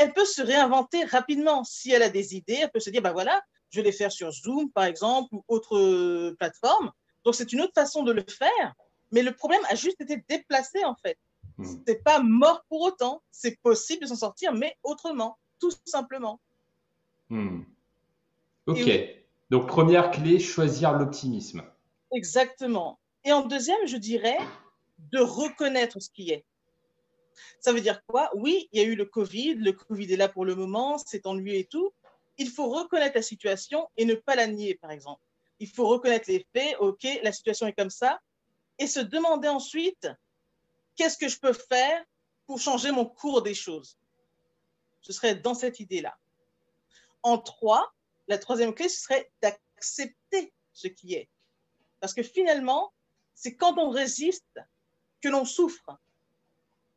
elle 0.03 0.13
peut 0.13 0.25
se 0.25 0.43
réinventer 0.43 1.05
rapidement. 1.05 1.63
Si 1.63 1.93
elle 1.93 2.03
a 2.03 2.09
des 2.09 2.35
idées, 2.35 2.59
elle 2.63 2.71
peut 2.71 2.81
se 2.81 2.91
dire, 2.91 3.03
bah 3.03 3.13
voilà, 3.13 3.41
je 3.71 3.81
vais 3.81 3.85
les 3.85 3.93
faire 3.93 4.11
sur 4.11 4.33
Zoom, 4.33 4.71
par 4.73 4.85
exemple, 4.85 5.33
ou 5.33 5.45
autre 5.47 5.77
euh, 5.77 6.35
plateforme. 6.39 6.91
Donc, 7.25 7.37
c'est 7.37 7.53
une 7.53 7.61
autre 7.61 7.73
façon 7.75 8.03
de 8.03 8.13
le 8.13 8.25
faire. 8.29 8.75
Mais 9.13 9.23
le 9.23 9.33
problème 9.33 9.63
a 9.69 9.77
juste 9.77 10.01
été 10.01 10.25
déplacé, 10.29 10.85
en 10.85 10.97
fait. 10.97 11.19
Hmm. 11.57 11.65
Ce 11.65 11.93
n'est 11.93 11.99
pas 11.99 12.21
mort 12.21 12.65
pour 12.69 12.81
autant. 12.81 13.23
C'est 13.31 13.61
possible 13.63 14.03
de 14.03 14.09
s'en 14.09 14.17
sortir, 14.17 14.53
mais 14.53 14.77
autrement, 14.83 15.39
tout 15.61 15.71
simplement. 15.85 16.41
Hmm. 17.31 17.63
OK. 18.67 18.91
Donc, 19.51 19.69
première 19.69 20.11
clé, 20.11 20.41
choisir 20.41 20.99
l'optimisme. 20.99 21.63
Exactement. 22.13 22.99
Et 23.25 23.33
en 23.33 23.43
deuxième, 23.43 23.87
je 23.87 23.97
dirais 23.97 24.39
de 25.13 25.21
reconnaître 25.21 26.01
ce 26.01 26.11
qui 26.11 26.31
est. 26.31 26.45
Ça 27.61 27.73
veut 27.73 27.81
dire 27.81 28.05
quoi? 28.07 28.31
Oui, 28.35 28.69
il 28.73 28.81
y 28.81 28.85
a 28.85 28.87
eu 28.87 28.95
le 28.95 29.05
Covid, 29.05 29.55
le 29.55 29.73
Covid 29.73 30.13
est 30.13 30.17
là 30.17 30.29
pour 30.29 30.45
le 30.45 30.55
moment, 30.55 30.99
c'est 30.99 31.27
ennuyé 31.27 31.61
et 31.61 31.67
tout. 31.67 31.93
Il 32.39 32.51
faut 32.51 32.69
reconnaître 32.69 33.17
la 33.17 33.23
situation 33.23 33.89
et 33.97 34.05
ne 34.05 34.15
pas 34.15 34.35
la 34.35 34.47
nier, 34.47 34.75
par 34.75 34.91
exemple. 34.91 35.23
Il 35.59 35.69
faut 35.69 35.87
reconnaître 35.87 36.31
les 36.31 36.47
faits, 36.55 36.77
OK, 36.81 37.07
la 37.23 37.33
situation 37.33 37.67
est 37.67 37.73
comme 37.73 37.91
ça, 37.91 38.21
et 38.79 38.87
se 38.87 39.01
demander 39.01 39.49
ensuite, 39.49 40.09
qu'est-ce 40.97 41.19
que 41.19 41.29
je 41.29 41.39
peux 41.39 41.53
faire 41.53 42.05
pour 42.47 42.59
changer 42.59 42.91
mon 42.91 43.07
cours 43.07 43.43
des 43.43 43.55
choses? 43.55 43.99
Ce 45.03 45.13
serait 45.13 45.35
dans 45.35 45.55
cette 45.55 45.81
idée-là. 45.81 46.17
En 47.23 47.39
trois, 47.39 47.93
la 48.29 48.39
troisième 48.39 48.75
clé, 48.75 48.89
ce 48.89 49.03
serait 49.03 49.31
d'accepter 49.41 50.53
ce 50.73 50.89
qui 50.89 51.15
est. 51.15 51.29
Parce 52.01 52.15
que 52.15 52.23
finalement, 52.23 52.93
c'est 53.35 53.55
quand 53.55 53.79
on 53.79 53.91
résiste 53.91 54.61
que 55.21 55.29
l'on 55.29 55.45
souffre. 55.45 55.99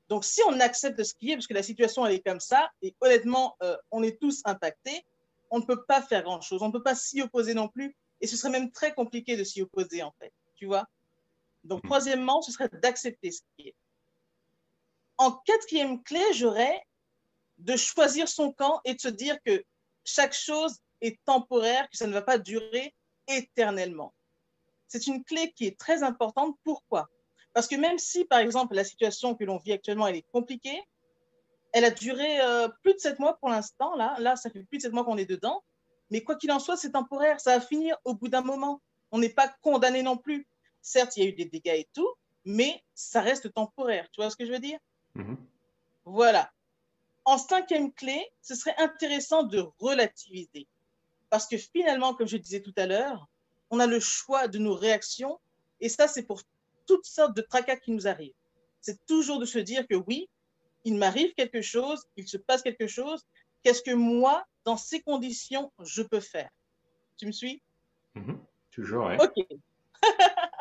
Donc, 0.09 0.23
si 0.23 0.41
on 0.47 0.59
accepte 0.59 1.03
ce 1.03 1.13
qui 1.13 1.31
est, 1.31 1.35
parce 1.35 1.47
que 1.47 1.53
la 1.53 1.63
situation, 1.63 2.05
elle 2.05 2.15
est 2.15 2.25
comme 2.25 2.39
ça, 2.39 2.69
et 2.81 2.95
honnêtement, 3.01 3.55
euh, 3.63 3.75
on 3.91 4.03
est 4.03 4.19
tous 4.19 4.41
impactés, 4.45 5.03
on 5.49 5.59
ne 5.59 5.65
peut 5.65 5.83
pas 5.85 6.01
faire 6.01 6.23
grand-chose. 6.23 6.61
On 6.61 6.67
ne 6.67 6.71
peut 6.71 6.83
pas 6.83 6.95
s'y 6.95 7.21
opposer 7.21 7.53
non 7.53 7.67
plus. 7.67 7.95
Et 8.21 8.27
ce 8.27 8.37
serait 8.37 8.51
même 8.51 8.71
très 8.71 8.93
compliqué 8.93 9.35
de 9.35 9.43
s'y 9.43 9.61
opposer, 9.61 10.03
en 10.03 10.13
fait. 10.19 10.31
Tu 10.55 10.65
vois 10.65 10.85
Donc, 11.63 11.83
hmm. 11.83 11.87
troisièmement, 11.87 12.41
ce 12.41 12.51
serait 12.51 12.69
d'accepter 12.81 13.31
ce 13.31 13.41
qui 13.57 13.69
est. 13.69 13.75
En 15.17 15.31
quatrième 15.31 16.03
clé, 16.03 16.21
j'aurais 16.33 16.81
de 17.57 17.75
choisir 17.77 18.27
son 18.27 18.51
camp 18.51 18.81
et 18.85 18.95
de 18.95 18.99
se 18.99 19.07
dire 19.07 19.37
que 19.45 19.63
chaque 20.03 20.33
chose 20.33 20.77
est 21.01 21.19
temporaire, 21.25 21.89
que 21.89 21.97
ça 21.97 22.07
ne 22.07 22.13
va 22.13 22.21
pas 22.21 22.37
durer 22.37 22.93
éternellement. 23.27 24.13
C'est 24.87 25.07
une 25.07 25.23
clé 25.23 25.51
qui 25.53 25.65
est 25.65 25.79
très 25.79 26.03
importante. 26.03 26.57
Pourquoi? 26.63 27.09
Parce 27.55 27.67
que 27.67 27.77
même 27.77 27.97
si, 27.97 28.25
par 28.25 28.39
exemple, 28.39 28.75
la 28.75 28.83
situation 28.83 29.33
que 29.33 29.45
l'on 29.45 29.57
vit 29.57 29.71
actuellement, 29.71 30.07
elle 30.07 30.17
est 30.17 30.29
compliquée, 30.33 30.83
elle 31.71 31.85
a 31.85 31.89
duré 31.89 32.41
euh, 32.41 32.67
plus 32.83 32.93
de 32.95 32.99
sept 32.99 33.17
mois 33.17 33.37
pour 33.37 33.47
l'instant. 33.47 33.95
Là, 33.95 34.17
là, 34.19 34.35
ça 34.35 34.49
fait 34.49 34.61
plus 34.65 34.79
de 34.79 34.83
sept 34.83 34.91
mois 34.91 35.05
qu'on 35.05 35.17
est 35.17 35.25
dedans. 35.25 35.63
Mais 36.11 36.21
quoi 36.21 36.35
qu'il 36.35 36.51
en 36.51 36.59
soit, 36.59 36.75
c'est 36.75 36.91
temporaire. 36.91 37.39
Ça 37.39 37.57
va 37.57 37.65
finir 37.65 37.95
au 38.03 38.13
bout 38.13 38.27
d'un 38.27 38.41
moment. 38.41 38.81
On 39.11 39.19
n'est 39.19 39.29
pas 39.29 39.47
condamné 39.61 40.03
non 40.03 40.17
plus. 40.17 40.45
Certes, 40.81 41.15
il 41.15 41.23
y 41.23 41.25
a 41.25 41.29
eu 41.29 41.33
des 41.33 41.45
dégâts 41.45 41.77
et 41.77 41.87
tout, 41.93 42.09
mais 42.43 42.83
ça 42.93 43.21
reste 43.21 43.53
temporaire. 43.53 44.09
Tu 44.11 44.19
vois 44.19 44.29
ce 44.29 44.35
que 44.35 44.45
je 44.45 44.51
veux 44.51 44.59
dire? 44.59 44.79
Mm-hmm. 45.15 45.37
Voilà. 46.03 46.51
En 47.23 47.37
cinquième 47.37 47.93
clé, 47.93 48.21
ce 48.41 48.53
serait 48.53 48.75
intéressant 48.79 49.43
de 49.43 49.65
relativiser. 49.79 50.67
Parce 51.29 51.47
que 51.47 51.57
finalement, 51.57 52.15
comme 52.15 52.27
je 52.27 52.35
disais 52.35 52.61
tout 52.61 52.73
à 52.75 52.85
l'heure, 52.85 53.29
on 53.69 53.79
a 53.79 53.87
le 53.87 54.01
choix 54.01 54.49
de 54.49 54.57
nos 54.57 54.75
réactions. 54.75 55.39
Et 55.79 55.87
ça, 55.87 56.09
c'est 56.09 56.23
pour 56.23 56.41
toutes 56.85 57.05
sortes 57.05 57.35
de 57.35 57.41
tracas 57.41 57.77
qui 57.77 57.91
nous 57.91 58.07
arrivent. 58.07 58.33
C'est 58.81 59.03
toujours 59.05 59.39
de 59.39 59.45
se 59.45 59.59
dire 59.59 59.87
que 59.87 59.95
oui, 59.95 60.29
il 60.83 60.95
m'arrive 60.95 61.33
quelque 61.33 61.61
chose, 61.61 62.03
il 62.15 62.27
se 62.27 62.37
passe 62.37 62.61
quelque 62.61 62.87
chose. 62.87 63.25
Qu'est-ce 63.63 63.81
que 63.81 63.93
moi, 63.93 64.45
dans 64.63 64.77
ces 64.77 65.01
conditions, 65.01 65.71
je 65.83 66.03
peux 66.03 66.19
faire? 66.19 66.49
Tu 67.17 67.25
me 67.25 67.31
suis? 67.31 67.61
Mhm. 68.13 68.39
Toujours, 68.71 69.07
oui. 69.07 69.15
OK. 69.19 69.47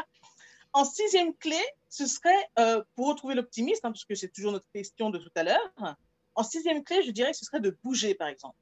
en 0.73 0.85
sixième 0.85 1.35
clé, 1.37 1.61
ce 1.91 2.07
serait, 2.07 2.49
euh, 2.59 2.83
pour 2.95 3.09
retrouver 3.09 3.35
l'optimisme, 3.35 3.87
hein, 3.87 3.91
parce 3.91 4.05
que 4.05 4.15
c'est 4.15 4.31
toujours 4.31 4.53
notre 4.53 4.69
question 4.73 5.11
de 5.11 5.19
tout 5.19 5.31
à 5.35 5.43
l'heure, 5.43 5.97
en 6.35 6.43
sixième 6.43 6.83
clé, 6.83 7.03
je 7.03 7.11
dirais 7.11 7.33
que 7.33 7.37
ce 7.37 7.45
serait 7.45 7.61
de 7.61 7.77
bouger, 7.85 8.15
par 8.15 8.29
exemple. 8.29 8.57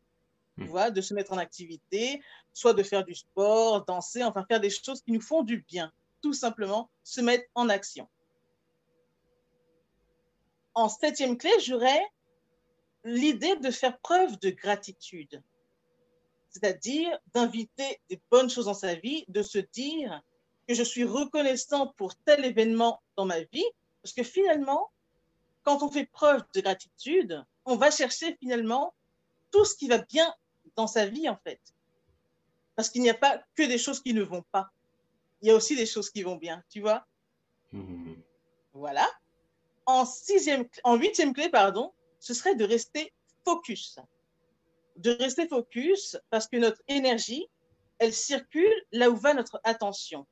Tu 0.59 0.65
mhm. 0.65 0.71
vois, 0.71 0.91
de 0.91 1.01
se 1.01 1.15
mettre 1.15 1.33
en 1.33 1.39
activité, 1.39 2.23
soit 2.53 2.75
de 2.75 2.83
faire 2.83 3.05
du 3.05 3.15
sport, 3.15 3.85
danser, 3.85 4.23
enfin 4.25 4.45
faire 4.47 4.61
des 4.61 4.71
choses 4.71 5.01
qui 5.01 5.13
nous 5.13 5.21
font 5.21 5.43
du 5.43 5.65
bien 5.69 5.93
tout 6.23 6.33
simplement 6.33 6.91
se 7.03 7.21
mettre 7.21 7.49
en 7.55 7.69
action. 7.69 8.09
En 10.75 10.89
septième 10.89 11.37
clé, 11.37 11.51
j'aurais 11.61 12.03
l'idée 13.05 13.57
de 13.57 13.71
faire 13.71 13.99
preuve 13.99 14.39
de 14.39 14.51
gratitude, 14.51 15.43
c'est-à-dire 16.49 17.19
d'inviter 17.35 18.01
des 18.09 18.21
bonnes 18.31 18.49
choses 18.49 18.67
dans 18.67 18.75
sa 18.75 18.95
vie, 18.95 19.25
de 19.29 19.43
se 19.43 19.59
dire 19.59 20.23
que 20.69 20.75
je 20.75 20.83
suis 20.83 21.05
reconnaissant 21.05 21.89
pour 21.89 22.15
tel 22.15 22.45
événement 22.45 23.03
dans 23.17 23.27
ma 23.27 23.41
vie, 23.41 23.67
parce 24.03 24.15
que 24.15 24.23
finalement, 24.23 24.91
quand 25.65 25.83
on 25.83 25.91
fait 25.91 26.07
preuve 26.07 26.43
de 26.55 26.61
gratitude, 26.61 27.45
on 27.65 27.77
va 27.77 27.91
chercher 27.91 28.37
finalement 28.37 28.95
tout 29.51 29.65
ce 29.65 29.75
qui 29.75 29.89
va 29.89 29.99
bien 29.99 30.35
dans 30.77 30.87
sa 30.87 31.07
vie, 31.07 31.29
en 31.29 31.37
fait. 31.37 31.61
Parce 32.75 32.89
qu'il 32.89 33.03
n'y 33.03 33.11
a 33.11 33.15
pas 33.15 33.43
que 33.55 33.63
des 33.63 33.79
choses 33.79 34.01
qui 34.01 34.15
ne 34.15 34.23
vont 34.23 34.45
pas 34.51 34.71
il 35.43 35.49
y 35.49 35.51
a 35.51 35.55
aussi 35.55 35.77
des 35.77 35.87
choses 35.87 36.09
qui 36.11 36.23
vont 36.23 36.37
bien, 36.37 36.63
tu 36.71 36.81
vois. 36.81 37.05
Mhm. 37.73 38.17
Voilà. 38.73 39.09
En, 39.87 40.07
sixième, 40.07 40.67
en 40.85 40.97
huitième 40.97 41.35
clé, 41.35 41.49
pardon, 41.49 41.93
ce 42.21 42.33
serait 42.33 42.55
de 42.55 42.65
rester 42.65 43.13
focus. 43.45 43.99
De 44.97 45.11
rester 45.11 45.49
focus 45.49 46.17
parce 46.31 46.47
que 46.47 46.57
notre 46.57 46.81
énergie, 46.87 47.49
elle 47.99 48.13
circule 48.13 48.73
là 48.93 49.11
où 49.11 49.17
va 49.17 49.35
notre 49.35 49.61
attention. 49.65 50.27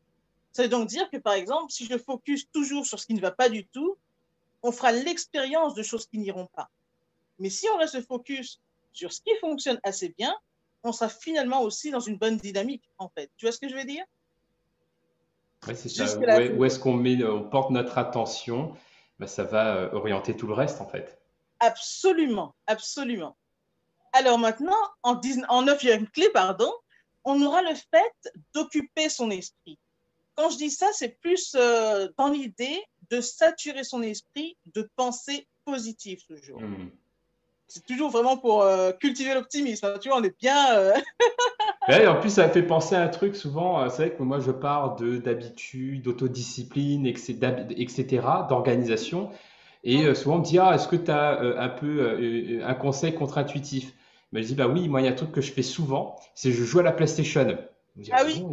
Ça 0.53 0.63
veut 0.63 0.69
donc 0.69 0.89
dire 0.89 1.11
que, 1.11 1.17
par 1.17 1.35
exemple, 1.35 1.73
si 1.73 1.87
je 1.87 1.99
focus 1.99 2.49
toujours 2.51 2.87
sur 2.87 2.99
ce 2.99 3.07
qui 3.07 3.15
ne 3.15 3.21
va 3.21 3.31
pas 3.31 3.49
du 3.49 3.67
tout, 3.67 3.97
on 4.63 4.73
fera 4.73 4.93
l'expérience 4.93 5.75
de 5.75 5.83
choses 5.83 6.07
qui 6.07 6.19
n'iront 6.19 6.47
pas. 6.47 6.71
Mais 7.39 7.51
si 7.51 7.67
on 7.71 7.79
reste 7.79 8.01
focus 8.07 8.61
sur 8.93 9.13
ce 9.13 9.21
qui 9.23 9.31
fonctionne 9.41 9.81
assez 9.83 10.11
bien, 10.11 10.35
on 10.83 10.93
sera 10.93 11.09
finalement 11.09 11.63
aussi 11.63 11.91
dans 11.91 12.01
une 12.01 12.17
bonne 12.17 12.37
dynamique, 12.37 12.89
en 12.99 13.09
fait. 13.09 13.31
Tu 13.37 13.47
vois 13.47 13.53
ce 13.53 13.59
que 13.59 13.69
je 13.69 13.75
veux 13.75 13.85
dire? 13.85 14.05
C'est 15.67 15.89
ça. 15.89 16.19
Où, 16.19 16.65
est-ce 16.65 16.79
qu'on 16.79 16.95
met, 16.95 17.23
on 17.25 17.43
porte 17.49 17.71
notre 17.71 17.99
attention? 17.99 18.75
Bah, 19.19 19.27
ça 19.27 19.45
va 19.45 19.95
orienter 19.95 20.37
tout 20.37 20.47
le 20.47 20.55
reste 20.55 20.81
en 20.81 20.87
fait. 20.87 21.21
Absolument, 21.61 22.55
absolument. 22.67 23.37
Alors 24.13 24.39
maintenant, 24.39 24.79
en, 25.03 25.21
en 25.49 25.63
neuvième 25.63 26.09
clé, 26.09 26.29
pardon, 26.33 26.73
on 27.25 27.41
aura 27.43 27.63
le 27.63 27.75
fait 27.75 28.33
d'occuper 28.55 29.09
son 29.09 29.31
esprit. 29.31 29.79
Quand 30.37 30.51
je 30.51 30.57
dis 30.57 30.71
ça, 30.71 30.89
c'est 30.93 31.21
plus 31.21 31.55
euh, 31.55 32.09
dans 32.17 32.29
l'idée 32.29 32.83
de 33.11 33.21
saturer 33.21 33.85
son 33.85 34.03
esprit 34.03 34.57
de 34.75 34.89
pensées 34.97 35.47
positives 35.65 36.25
toujours. 36.27 36.63
Hmm. 36.63 36.89
C'est 37.71 37.87
toujours 37.87 38.11
vraiment 38.11 38.37
pour 38.37 38.63
euh, 38.63 38.93
cultiver 38.93 39.33
l'optimisme. 39.33 39.87
Hein. 39.87 39.99
Tu 40.01 40.09
vois, 40.09 40.19
on 40.19 40.25
est 40.25 40.37
bien. 40.39 40.75
Euh, 40.75 40.93
en 42.09 42.21
plus, 42.21 42.31
ça 42.31 42.49
fait 42.49 42.63
penser 42.63 42.97
à 42.97 43.03
un 43.03 43.09
truc 43.09 43.37
souvent. 43.37 43.89
C'est 43.89 44.09
vrai 44.09 44.17
que 44.17 44.23
moi, 44.23 44.41
je 44.41 44.51
parle 44.51 45.23
d'habitude, 45.23 46.03
d'autodiscipline, 46.03 47.07
etc., 47.07 48.23
d'organisation. 48.49 49.31
Et 49.85 50.15
souvent, 50.15 50.37
on 50.37 50.39
me 50.41 50.45
dit 50.45 50.59
Ah, 50.59 50.75
est-ce 50.75 50.89
que 50.89 50.97
tu 50.97 51.11
as 51.11 51.41
un 51.41 51.69
peu 51.69 52.61
un 52.63 52.75
conseil 52.75 53.15
contre-intuitif? 53.15 53.95
Mais 54.33 54.43
je 54.43 54.49
dis, 54.49 54.55
bah 54.55 54.69
oui, 54.69 54.89
moi, 54.89 55.01
il 55.01 55.05
y 55.05 55.09
a 55.09 55.11
un 55.11 55.15
truc 55.15 55.33
que 55.33 55.41
je 55.41 55.53
fais 55.53 55.63
souvent, 55.63 56.17
c'est 56.35 56.53
je 56.53 56.63
joue 56.63 56.79
à 56.79 56.83
la 56.83 56.93
PlayStation. 56.93 57.47
ah, 57.49 57.55
ah 58.13 58.23
oui 58.25 58.45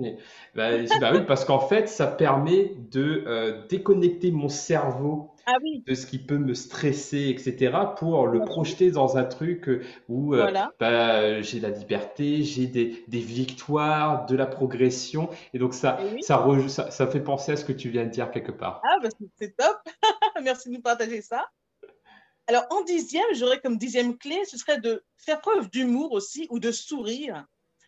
je 0.55 0.83
dis, 0.83 0.99
bah 0.99 1.11
oui, 1.13 1.21
parce 1.27 1.45
qu'en 1.45 1.59
fait, 1.59 1.87
ça 1.87 2.07
permet 2.07 2.73
de 2.91 3.23
euh, 3.27 3.61
déconnecter 3.67 4.31
mon 4.31 4.49
cerveau 4.49 5.31
ah 5.49 5.55
de 5.85 5.95
ce 5.95 6.05
qui 6.05 6.19
peut 6.19 6.37
me 6.37 6.53
stresser, 6.53 7.29
etc., 7.29 7.73
pour 7.97 8.27
le 8.27 8.41
projeter 8.41 8.91
dans 8.91 9.15
un 9.15 9.23
truc 9.23 9.69
où 10.09 10.35
euh, 10.35 10.51
bah, 10.77 11.41
j'ai 11.41 11.61
la 11.61 11.69
liberté, 11.69 12.43
j'ai 12.43 12.67
des, 12.67 13.05
des, 13.07 13.21
victoires, 13.21 14.25
de 14.25 14.35
la 14.35 14.45
progression. 14.45 15.29
Et 15.53 15.59
donc, 15.59 15.73
ça, 15.73 15.99
eh 16.01 16.21
ça, 16.21 16.45
ça, 16.67 16.91
ça, 16.91 17.07
fait 17.07 17.21
penser 17.21 17.53
à 17.53 17.55
ce 17.55 17.63
que 17.63 17.71
tu 17.71 17.89
viens 17.89 18.03
de 18.03 18.09
dire 18.09 18.29
quelque 18.29 18.51
part. 18.51 18.81
Ah, 18.83 18.97
bah, 19.01 19.07
c'est 19.39 19.55
top. 19.55 19.77
Merci 20.43 20.67
de 20.67 20.73
nous 20.73 20.81
partager 20.81 21.21
ça. 21.21 21.45
Alors, 22.47 22.65
en 22.69 22.83
dixième, 22.83 23.25
j'aurais 23.33 23.61
comme 23.61 23.77
dixième 23.77 24.17
clé, 24.17 24.43
ce 24.45 24.57
serait 24.57 24.81
de 24.81 25.01
faire 25.15 25.39
preuve 25.39 25.69
d'humour 25.69 26.11
aussi 26.11 26.47
ou 26.49 26.59
de 26.59 26.73
sourire. 26.73 27.45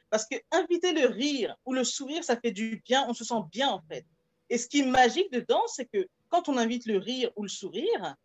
Parce 0.10 0.26
que 0.26 0.36
inviter 0.52 0.94
le 0.94 1.08
rire 1.08 1.58
ou 1.66 1.74
le 1.74 1.84
sourire, 1.84 2.24
ça 2.24 2.38
fait 2.38 2.52
du 2.52 2.82
bien, 2.86 3.06
on 3.10 3.14
se 3.14 3.26
sent 3.26 3.42
bien 3.52 3.70
en 3.70 3.82
fait. 3.90 4.06
Et 4.50 4.58
ce 4.58 4.68
qui 4.68 4.80
est 4.80 4.86
magique 4.86 5.32
dedans, 5.32 5.62
c'est 5.68 5.86
que 5.86 6.08
quand 6.30 6.50
on 6.50 6.58
invite 6.58 6.86
le 6.86 6.98
rire 6.98 7.32
ou 7.36 7.44
le 7.44 7.50
sourire, 7.50 8.16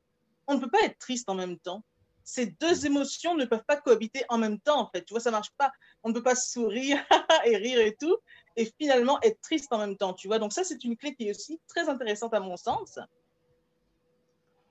on 0.47 0.55
ne 0.55 0.61
peut 0.61 0.71
pas 0.71 0.83
être 0.83 0.99
triste 0.99 1.29
en 1.29 1.35
même 1.35 1.59
temps. 1.59 1.83
Ces 2.23 2.47
deux 2.47 2.87
émotions 2.87 3.35
ne 3.35 3.45
peuvent 3.45 3.65
pas 3.67 3.77
cohabiter 3.77 4.25
en 4.29 4.39
même 4.39 4.59
temps 4.59 4.81
en 4.81 4.89
fait. 4.89 5.05
Tu 5.05 5.13
vois, 5.13 5.21
ça 5.21 5.31
marche 5.31 5.51
pas. 5.59 5.71
On 6.03 6.09
ne 6.09 6.15
peut 6.15 6.23
pas 6.23 6.35
sourire 6.35 6.99
et 7.45 7.57
rire 7.57 7.81
et 7.81 7.95
tout, 8.01 8.17
et 8.57 8.73
finalement 8.79 9.19
être 9.23 9.41
triste 9.41 9.73
en 9.73 9.79
même 9.79 9.97
temps. 9.97 10.15
Tu 10.15 10.29
vois, 10.29 10.39
donc 10.39 10.53
ça, 10.53 10.65
c'est 10.65 10.85
une 10.85 10.97
clé 10.97 11.15
qui 11.15 11.29
est 11.29 11.31
aussi 11.31 11.61
très 11.69 11.89
intéressante 11.89 12.33
à 12.35 12.41
mon 12.41 12.57
sens. 12.57 12.99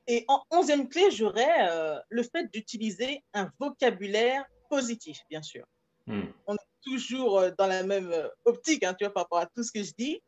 Et 0.07 0.25
en 0.27 0.43
onzième 0.51 0.89
clé, 0.89 1.11
j'aurais 1.11 1.69
euh, 1.69 1.99
le 2.09 2.23
fait 2.23 2.51
d'utiliser 2.51 3.23
un 3.33 3.51
vocabulaire 3.59 4.45
positif, 4.69 5.19
bien 5.29 5.41
sûr. 5.41 5.65
Hmm. 6.07 6.23
On 6.47 6.55
est 6.55 6.83
toujours 6.83 7.39
euh, 7.39 7.51
dans 7.57 7.67
la 7.67 7.83
même 7.83 8.11
euh, 8.11 8.27
optique, 8.43 8.83
hein, 8.83 8.93
tu 8.95 9.05
vois, 9.05 9.13
par 9.13 9.23
rapport 9.23 9.39
à 9.39 9.45
tout 9.45 9.63
ce 9.63 9.71
que 9.71 9.83
je 9.83 9.93
dis. 9.97 10.21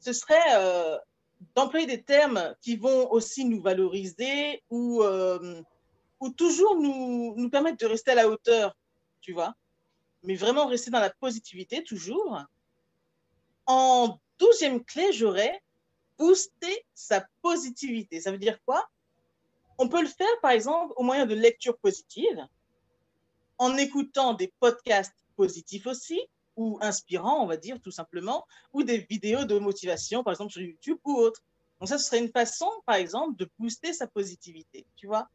Ce 0.00 0.12
serait 0.12 1.00
d'employer 1.54 1.86
des 1.86 2.02
termes 2.02 2.54
qui 2.60 2.76
vont 2.76 3.10
aussi 3.10 3.44
nous 3.44 3.60
valoriser 3.60 4.62
ou, 4.70 5.02
ou 6.20 6.28
toujours 6.30 6.76
nous, 6.76 7.34
nous 7.36 7.50
permettre 7.50 7.78
de 7.78 7.86
rester 7.86 8.12
à 8.12 8.14
la 8.14 8.28
hauteur, 8.28 8.76
tu 9.20 9.32
vois. 9.32 9.54
Mais 10.22 10.34
vraiment 10.34 10.66
rester 10.66 10.90
dans 10.90 11.00
la 11.00 11.10
positivité, 11.10 11.84
toujours. 11.84 12.38
En 13.66 14.18
douzième 14.38 14.84
clé, 14.84 15.12
j'aurais 15.12 15.62
booster 16.18 16.84
sa 16.94 17.26
positivité. 17.42 18.20
Ça 18.20 18.32
veut 18.32 18.38
dire 18.38 18.58
quoi? 18.64 18.88
On 19.78 19.88
peut 19.88 20.02
le 20.02 20.08
faire, 20.08 20.26
par 20.42 20.50
exemple, 20.50 20.92
au 20.96 21.04
moyen 21.04 21.24
de 21.26 21.34
lecture 21.34 21.78
positive, 21.78 22.44
en 23.58 23.76
écoutant 23.76 24.34
des 24.34 24.52
podcasts 24.58 25.14
positifs 25.36 25.86
aussi, 25.86 26.20
ou 26.58 26.76
inspirants, 26.82 27.42
on 27.42 27.46
va 27.46 27.56
dire, 27.56 27.80
tout 27.80 27.92
simplement, 27.92 28.44
ou 28.72 28.82
des 28.82 28.98
vidéos 28.98 29.44
de 29.44 29.58
motivation, 29.58 30.24
par 30.24 30.32
exemple, 30.32 30.52
sur 30.52 30.60
YouTube 30.60 30.98
ou 31.04 31.14
autre. 31.14 31.40
Donc, 31.78 31.88
ça, 31.88 31.98
ce 31.98 32.04
serait 32.04 32.18
une 32.18 32.30
façon, 32.30 32.68
par 32.84 32.96
exemple, 32.96 33.36
de 33.36 33.48
booster 33.58 33.92
sa 33.92 34.08
positivité, 34.08 34.84
tu 34.96 35.06
vois. 35.06 35.28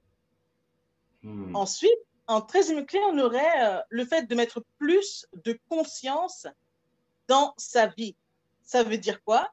Hmm. 1.23 1.55
Ensuite, 1.55 1.97
en 2.27 2.41
13e 2.41 2.85
clé, 2.85 2.99
on 3.09 3.17
aurait 3.19 3.63
euh, 3.63 3.79
le 3.89 4.05
fait 4.05 4.23
de 4.23 4.35
mettre 4.35 4.65
plus 4.77 5.25
de 5.45 5.57
conscience 5.69 6.45
dans 7.29 7.53
sa 7.57 7.87
vie. 7.87 8.17
Ça 8.61 8.83
veut 8.83 8.97
dire 8.97 9.23
quoi? 9.23 9.49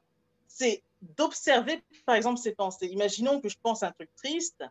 C'est 0.49 0.83
d'observer, 1.01 1.81
par 2.05 2.15
exemple, 2.15 2.37
ses 2.37 2.53
pensées. 2.53 2.87
Imaginons 2.87 3.39
que 3.39 3.47
je 3.47 3.57
pense 3.63 3.81
à 3.81 3.87
un 3.87 3.91
truc 3.91 4.13
triste 4.17 4.61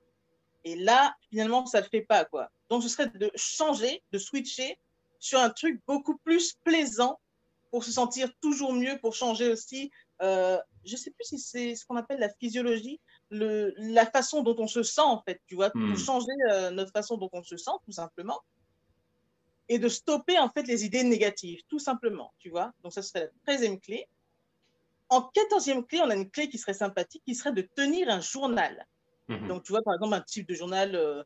et 0.64 0.76
là, 0.76 1.16
finalement, 1.30 1.64
ça 1.64 1.78
ne 1.78 1.84
le 1.84 1.88
fait 1.88 2.02
pas. 2.02 2.26
Quoi. 2.26 2.50
Donc, 2.68 2.82
ce 2.82 2.90
serait 2.90 3.08
de 3.08 3.30
changer, 3.34 4.02
de 4.12 4.18
switcher 4.18 4.78
sur 5.20 5.38
un 5.38 5.50
truc 5.50 5.80
beaucoup 5.86 6.16
plus 6.18 6.54
plaisant 6.64 7.20
pour 7.70 7.84
se 7.84 7.92
sentir 7.92 8.30
toujours 8.40 8.72
mieux, 8.72 8.98
pour 9.00 9.14
changer 9.14 9.48
aussi. 9.48 9.92
Euh, 10.22 10.58
je 10.84 10.92
ne 10.92 10.96
sais 10.96 11.10
plus 11.10 11.24
si 11.24 11.38
c'est 11.38 11.76
ce 11.76 11.86
qu'on 11.86 11.96
appelle 11.96 12.18
la 12.18 12.30
physiologie, 12.40 13.00
le, 13.30 13.72
la 13.76 14.06
façon 14.06 14.42
dont 14.42 14.56
on 14.58 14.66
se 14.66 14.82
sent, 14.82 15.02
en 15.02 15.22
fait, 15.22 15.40
tu 15.46 15.54
vois, 15.54 15.70
pour 15.70 15.80
hmm. 15.80 15.96
changer 15.96 16.32
euh, 16.50 16.70
notre 16.70 16.90
façon 16.90 17.16
dont 17.16 17.30
on 17.32 17.42
se 17.42 17.56
sent, 17.56 17.70
tout 17.84 17.92
simplement. 17.92 18.40
Et 19.68 19.78
de 19.78 19.88
stopper, 19.88 20.38
en 20.38 20.50
fait, 20.50 20.64
les 20.64 20.84
idées 20.84 21.04
négatives, 21.04 21.60
tout 21.68 21.78
simplement, 21.78 22.32
tu 22.38 22.50
vois. 22.50 22.72
Donc, 22.82 22.92
ça 22.92 23.02
serait 23.02 23.20
la 23.20 23.28
treizième 23.44 23.78
clé. 23.78 24.08
En 25.08 25.22
quatorzième 25.22 25.86
clé, 25.86 26.00
on 26.02 26.10
a 26.10 26.16
une 26.16 26.28
clé 26.28 26.48
qui 26.48 26.58
serait 26.58 26.74
sympathique, 26.74 27.22
qui 27.24 27.34
serait 27.34 27.52
de 27.52 27.62
tenir 27.62 28.08
un 28.08 28.20
journal. 28.20 28.84
Mhm. 29.28 29.46
Donc, 29.46 29.62
tu 29.62 29.72
vois, 29.72 29.82
par 29.82 29.94
exemple, 29.94 30.14
un 30.14 30.20
type 30.22 30.48
de 30.48 30.54
journal 30.54 30.96
euh, 30.96 31.22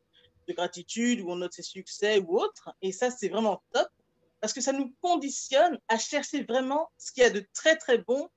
de 0.47 0.53
gratitude 0.53 1.21
où 1.21 1.31
on 1.31 1.37
note 1.37 1.53
ses 1.53 1.63
succès 1.63 2.19
ou 2.19 2.39
autre. 2.39 2.69
Et 2.81 2.91
ça, 2.91 3.11
c'est 3.11 3.29
vraiment 3.29 3.61
top 3.73 3.87
parce 4.41 4.53
que 4.53 4.61
ça 4.61 4.73
nous 4.73 4.93
conditionne 5.01 5.79
à 5.87 5.97
chercher 5.97 6.43
vraiment 6.43 6.89
ce 6.97 7.11
qu'il 7.11 7.23
y 7.23 7.25
a 7.25 7.29
de 7.29 7.45
très, 7.53 7.77
très 7.77 7.97
bon 7.97 8.29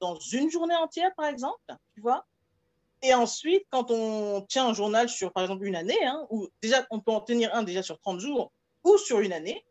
dans 0.00 0.18
une 0.18 0.50
journée 0.50 0.74
entière, 0.74 1.14
par 1.16 1.26
exemple, 1.26 1.74
tu 1.94 2.00
vois. 2.00 2.26
Et 3.02 3.14
ensuite, 3.14 3.64
quand 3.70 3.90
on 3.90 4.42
tient 4.42 4.66
un 4.66 4.74
journal 4.74 5.08
sur, 5.08 5.32
par 5.32 5.42
exemple, 5.42 5.64
une 5.64 5.76
année, 5.76 6.04
hein, 6.04 6.26
ou 6.30 6.48
déjà, 6.62 6.86
on 6.90 7.00
peut 7.00 7.12
en 7.12 7.20
tenir 7.20 7.54
un 7.54 7.62
déjà 7.62 7.82
sur 7.82 7.98
30 7.98 8.20
jours 8.20 8.52
ou 8.82 8.98
sur 8.98 9.20
une 9.20 9.32
année, 9.32 9.64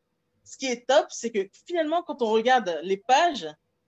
ce 0.43 0.57
qui 0.57 0.65
est 0.65 0.87
top, 0.87 1.07
c'est 1.09 1.31
que 1.31 1.47
finalement, 1.65 2.03
quand 2.03 2.21
on 2.21 2.31
regarde 2.31 2.79
les 2.83 2.97
pages, 2.97 3.47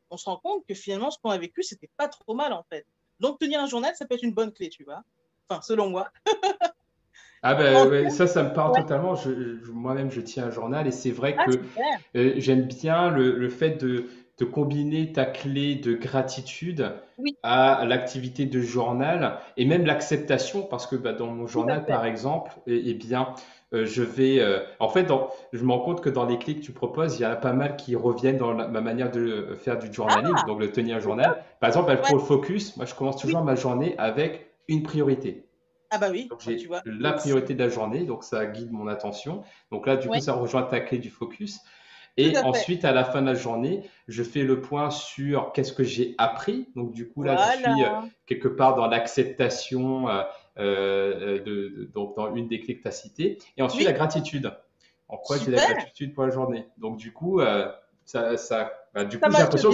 on 0.09 0.17
se 0.17 0.25
rend 0.25 0.37
compte 0.37 0.65
que 0.67 0.73
finalement, 0.73 1.11
ce 1.11 1.17
qu'on 1.19 1.31
a 1.31 1.37
vécu, 1.37 1.63
c'était 1.63 1.89
pas 1.97 2.07
trop 2.07 2.33
mal, 2.33 2.53
en 2.53 2.63
fait. 2.69 2.85
Donc, 3.19 3.39
tenir 3.39 3.61
un 3.61 3.67
journal, 3.67 3.95
ça 3.95 4.05
peut 4.05 4.15
être 4.15 4.23
une 4.23 4.33
bonne 4.33 4.51
clé, 4.51 4.69
tu 4.69 4.83
vois. 4.83 5.03
Enfin, 5.49 5.61
selon 5.61 5.89
moi. 5.89 6.11
Ah 7.47 7.53
ben 7.53 8.09
ça, 8.09 8.25
ça 8.25 8.41
me 8.41 8.53
parle 8.53 8.75
totalement. 8.75 9.13
Moi-même, 9.71 10.09
je 10.09 10.19
tiens 10.19 10.45
un 10.45 10.49
journal 10.49 10.87
et 10.87 10.91
c'est 10.91 11.11
vrai 11.11 11.35
ah, 11.37 11.45
que 11.45 11.51
euh, 12.17 12.33
j'aime 12.37 12.63
bien 12.63 13.11
le, 13.11 13.47
fait 13.49 13.79
de, 13.79 14.05
de, 14.39 14.45
combiner 14.45 15.11
ta 15.11 15.25
clé 15.25 15.75
de 15.75 15.93
gratitude 15.93 16.91
à 17.43 17.85
l'activité 17.85 18.47
de 18.47 18.59
journal 18.61 19.37
et 19.57 19.65
même 19.65 19.85
l'acceptation 19.85 20.63
parce 20.63 20.87
que 20.87 20.95
bah, 20.95 21.13
dans 21.13 21.27
mon 21.27 21.45
journal, 21.45 21.85
par 21.85 22.07
exemple, 22.07 22.51
eh, 22.65 22.81
eh 22.83 22.93
bien, 22.95 23.27
euh, 23.73 23.85
je 23.85 24.01
vais. 24.01 24.39
Euh, 24.39 24.61
en 24.79 24.89
fait, 24.89 25.03
dans, 25.03 25.29
je 25.53 25.63
me 25.63 25.71
rends 25.71 25.81
compte 25.81 26.01
que 26.01 26.09
dans 26.09 26.25
les 26.25 26.39
clés 26.39 26.55
que 26.55 26.63
tu 26.63 26.71
proposes, 26.71 27.19
il 27.19 27.21
y 27.21 27.25
en 27.27 27.31
a 27.31 27.35
pas 27.35 27.53
mal 27.53 27.75
qui 27.75 27.95
reviennent 27.95 28.39
dans 28.39 28.55
ma 28.55 28.81
manière 28.81 29.11
de 29.11 29.53
faire 29.53 29.77
du 29.77 29.93
journaling, 29.93 30.33
ah! 30.35 30.45
donc 30.47 30.61
de 30.61 30.65
tenir 30.67 30.97
un 30.97 30.99
journal. 30.99 31.43
Par 31.59 31.67
exemple, 31.67 31.95
pour 32.07 32.15
le 32.15 32.23
focus, 32.23 32.75
moi, 32.75 32.87
je 32.87 32.95
commence 32.95 33.17
toujours 33.17 33.43
ma 33.43 33.53
journée 33.53 33.93
avec 33.99 34.47
une 34.67 34.81
priorité. 34.81 35.44
Ah 35.95 35.97
bah 35.97 36.09
oui, 36.11 36.27
j'ai 36.39 36.57
tu 36.57 36.67
vois. 36.67 36.81
la 36.85 37.13
priorité 37.13 37.53
de 37.53 37.63
la 37.63 37.69
journée, 37.69 38.03
donc 38.03 38.25
ça 38.25 38.45
guide 38.45 38.69
mon 38.69 38.87
attention. 38.87 39.43
Donc 39.71 39.87
là, 39.87 39.95
du 39.95 40.09
coup, 40.09 40.19
ça 40.19 40.33
rejoint 40.33 40.63
ta 40.63 40.81
clé 40.81 40.97
du 40.97 41.09
focus. 41.09 41.61
Et 42.17 42.37
ensuite, 42.37 42.83
à 42.83 42.91
la 42.91 43.05
fin 43.05 43.21
de 43.21 43.27
la 43.27 43.33
journée, 43.33 43.89
je 44.09 44.23
fais 44.23 44.43
le 44.43 44.59
point 44.59 44.89
sur 44.89 45.53
qu'est-ce 45.53 45.71
que 45.71 45.83
j'ai 45.83 46.15
appris. 46.17 46.69
Donc 46.75 46.91
du 46.91 47.09
coup, 47.09 47.23
là, 47.23 47.53
je 47.53 47.59
suis 47.59 47.83
euh, 47.83 48.01
quelque 48.25 48.49
part 48.49 48.75
dans 48.75 48.87
l'acceptation, 48.87 50.09
euh, 50.09 50.23
euh, 50.57 51.41
de, 51.43 51.89
donc 51.93 52.17
dans 52.17 52.35
une 52.35 52.49
des 52.49 52.59
clés 52.59 52.77
que 52.77 52.81
tu 52.81 52.87
as 52.89 52.91
citées. 52.91 53.37
Et 53.55 53.61
ensuite, 53.61 53.85
la 53.85 53.93
gratitude. 53.93 54.51
En 55.07 55.17
quoi 55.17 55.37
j'ai 55.37 55.51
la 55.51 55.65
gratitude 55.65 56.13
pour 56.13 56.25
la 56.25 56.31
journée? 56.31 56.67
Donc 56.77 56.97
du 56.97 57.13
coup, 57.13 57.39
ça, 58.03 58.35
ça 58.35 58.71
bah, 58.95 59.03
du 59.03 59.19
coup, 59.19 59.29
j'ai 59.29 59.37
l'impression 59.37 59.71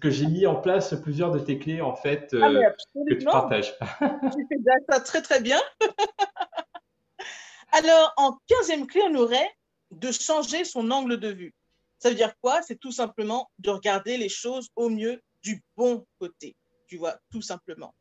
que, 0.00 0.10
j'ai 0.10 0.26
mis 0.26 0.46
en 0.46 0.56
place 0.56 0.94
plusieurs 1.02 1.32
de 1.32 1.38
tes 1.38 1.58
clés 1.58 1.80
en 1.80 1.96
fait 1.96 2.36
ah, 2.38 2.50
euh, 2.50 2.62
que 3.08 3.14
tu 3.14 3.24
partages. 3.24 3.74
tu 3.78 4.46
fais 4.48 4.58
ça 4.90 5.00
très 5.00 5.22
très 5.22 5.40
bien. 5.40 5.58
Alors, 7.72 8.12
en 8.18 8.38
15e 8.50 8.86
clé, 8.86 9.00
on 9.04 9.14
aurait 9.14 9.50
de 9.90 10.12
changer 10.12 10.64
son 10.64 10.90
angle 10.90 11.18
de 11.18 11.28
vue. 11.28 11.54
Ça 11.98 12.10
veut 12.10 12.14
dire 12.14 12.34
quoi? 12.42 12.60
C'est 12.60 12.78
tout 12.78 12.92
simplement 12.92 13.50
de 13.58 13.70
regarder 13.70 14.18
les 14.18 14.28
choses 14.28 14.68
au 14.76 14.90
mieux 14.90 15.22
du 15.42 15.62
bon 15.74 16.06
côté, 16.18 16.54
tu 16.86 16.98
vois, 16.98 17.16
tout 17.32 17.42
simplement. 17.42 17.94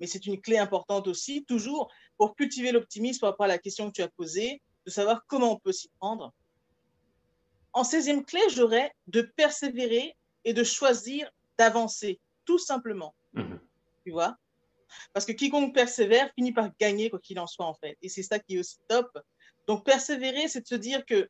Mais 0.00 0.08
c'est 0.08 0.26
une 0.26 0.40
clé 0.40 0.58
importante 0.58 1.06
aussi, 1.06 1.44
toujours 1.44 1.92
pour 2.16 2.34
cultiver 2.34 2.72
l'optimisme 2.72 3.20
par 3.20 3.30
rapport 3.30 3.44
à 3.44 3.48
la 3.48 3.58
question 3.58 3.86
que 3.88 3.94
tu 3.94 4.02
as 4.02 4.08
posée, 4.08 4.60
de 4.84 4.90
savoir 4.90 5.24
comment 5.28 5.52
on 5.52 5.58
peut 5.58 5.72
s'y 5.72 5.90
prendre 6.00 6.32
en 7.72 7.82
16e 7.82 8.24
clé, 8.24 8.40
j'aurais 8.50 8.92
de 9.06 9.22
persévérer 9.22 10.16
et 10.44 10.52
de 10.52 10.64
choisir 10.64 11.30
d'avancer, 11.58 12.20
tout 12.44 12.58
simplement. 12.58 13.14
Mhm. 13.32 13.60
Tu 14.04 14.12
vois? 14.12 14.36
Parce 15.12 15.24
que 15.24 15.32
quiconque 15.32 15.74
persévère 15.74 16.30
finit 16.34 16.52
par 16.52 16.70
gagner, 16.78 17.10
quoi 17.10 17.20
qu'il 17.20 17.38
en 17.38 17.46
soit, 17.46 17.66
en 17.66 17.74
fait. 17.74 17.96
Et 18.02 18.08
c'est 18.08 18.22
ça 18.22 18.38
qui 18.38 18.56
est 18.56 18.58
aussi 18.58 18.78
top. 18.88 19.06
Donc, 19.66 19.84
persévérer, 19.84 20.48
c'est 20.48 20.62
de 20.62 20.66
se 20.66 20.74
dire 20.74 21.04
que 21.06 21.28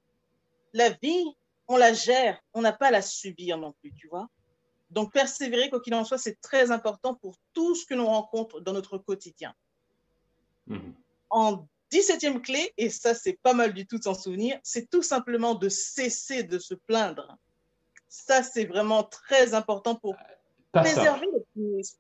la 0.73 0.90
vie, 1.02 1.25
on 1.68 1.76
la 1.76 1.92
gère, 1.92 2.40
on 2.54 2.62
n'a 2.62 2.73
pas 2.73 2.88
à 2.88 2.90
la 2.90 3.02
subir 3.02 3.59
non 3.59 3.73
plus, 3.73 3.92
tu 3.94 4.09
vois? 4.09 4.28
Donc, 4.90 5.12
persévérer, 5.12 5.68
quoi 5.68 5.80
qu'il 5.80 5.94
en 5.94 6.04
soit, 6.04 6.18
c'est 6.18 6.40
très 6.40 6.70
important 6.70 7.14
pour 7.14 7.37
tout 7.52 7.75
ce 7.75 7.85
que 7.85 7.94
l'on 7.94 8.06
rencontre 8.06 8.61
dans 8.61 8.73
notre 8.73 8.99
quotidien. 8.99 9.54
Mhm. 10.66 10.94
En 11.28 11.66
17e 11.92 12.40
clé, 12.40 12.73
et 12.76 12.90
ça, 12.90 13.14
c'est 13.14 13.38
pas 13.42 13.52
mal 13.52 13.73
du 13.73 13.87
tout 13.87 13.99
de 13.99 14.04
s'en 14.04 14.14
souvenir, 14.14 14.59
c'est 14.62 14.88
tout 14.90 15.02
simplement 15.02 15.54
de 15.54 15.68
cesser 15.68 16.42
de 16.42 16.59
se 16.59 16.75
plaindre. 16.75 17.37
Ça, 18.09 18.42
c'est 18.42 18.64
vraiment 18.64 19.04
très 19.04 19.54
important 19.54 19.94
pour 19.94 20.16
préserver 20.73 21.26
l'optimisme. 21.32 21.99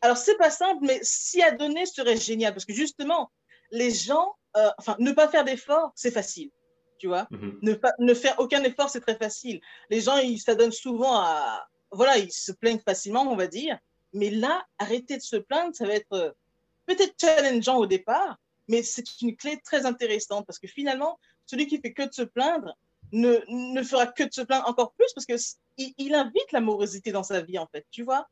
Alors, 0.00 0.16
c'est 0.16 0.36
pas 0.36 0.50
simple, 0.50 0.80
mais 0.82 1.00
s'y 1.02 1.42
à 1.42 1.50
donner 1.52 1.86
serait 1.86 2.16
génial 2.16 2.52
parce 2.52 2.64
que 2.64 2.72
justement, 2.72 3.30
les 3.70 3.90
gens, 3.92 4.34
euh, 4.56 4.70
enfin, 4.78 4.96
ne 4.98 5.12
pas 5.12 5.28
faire 5.28 5.44
d'efforts, 5.44 5.92
c'est 5.94 6.10
facile. 6.10 6.50
Tu 6.98 7.06
vois, 7.06 7.28
mhm. 7.30 7.58
ne, 7.62 7.74
pas, 7.74 7.92
ne 7.98 8.12
faire 8.14 8.34
aucun 8.38 8.62
effort, 8.64 8.90
c'est 8.90 9.00
très 9.00 9.16
facile. 9.16 9.60
Les 9.88 10.00
gens, 10.00 10.16
ils 10.18 10.40
s'adonnent 10.40 10.72
souvent 10.72 11.16
à. 11.16 11.66
Voilà, 11.92 12.18
ils 12.18 12.32
se 12.32 12.52
plaignent 12.52 12.80
facilement, 12.80 13.22
on 13.22 13.36
va 13.36 13.46
dire. 13.46 13.78
Mais 14.12 14.30
là, 14.30 14.64
arrêter 14.78 15.16
de 15.16 15.22
se 15.22 15.36
plaindre, 15.36 15.74
ça 15.74 15.86
va 15.86 15.94
être 15.94 16.12
euh, 16.12 16.30
peut-être 16.86 17.14
challengeant 17.20 17.76
au 17.76 17.86
départ, 17.86 18.36
mais 18.68 18.82
c'est 18.82 19.04
une 19.22 19.36
clé 19.36 19.58
très 19.64 19.86
intéressante 19.86 20.46
parce 20.46 20.58
que 20.58 20.68
finalement, 20.68 21.18
celui 21.46 21.66
qui 21.66 21.80
fait 21.80 21.92
que 21.92 22.06
de 22.06 22.12
se 22.12 22.22
plaindre 22.22 22.76
ne, 23.12 23.38
ne 23.48 23.82
fera 23.82 24.06
que 24.06 24.24
de 24.24 24.32
se 24.32 24.42
plaindre 24.42 24.68
encore 24.68 24.92
plus 24.92 25.12
parce 25.14 25.26
qu'il 25.26 25.94
il 25.98 26.14
invite 26.14 26.52
la 26.52 26.60
morosité 26.60 27.12
dans 27.12 27.22
sa 27.22 27.40
vie, 27.40 27.58
en 27.58 27.66
fait, 27.66 27.86
tu 27.90 28.02
vois. 28.02 28.26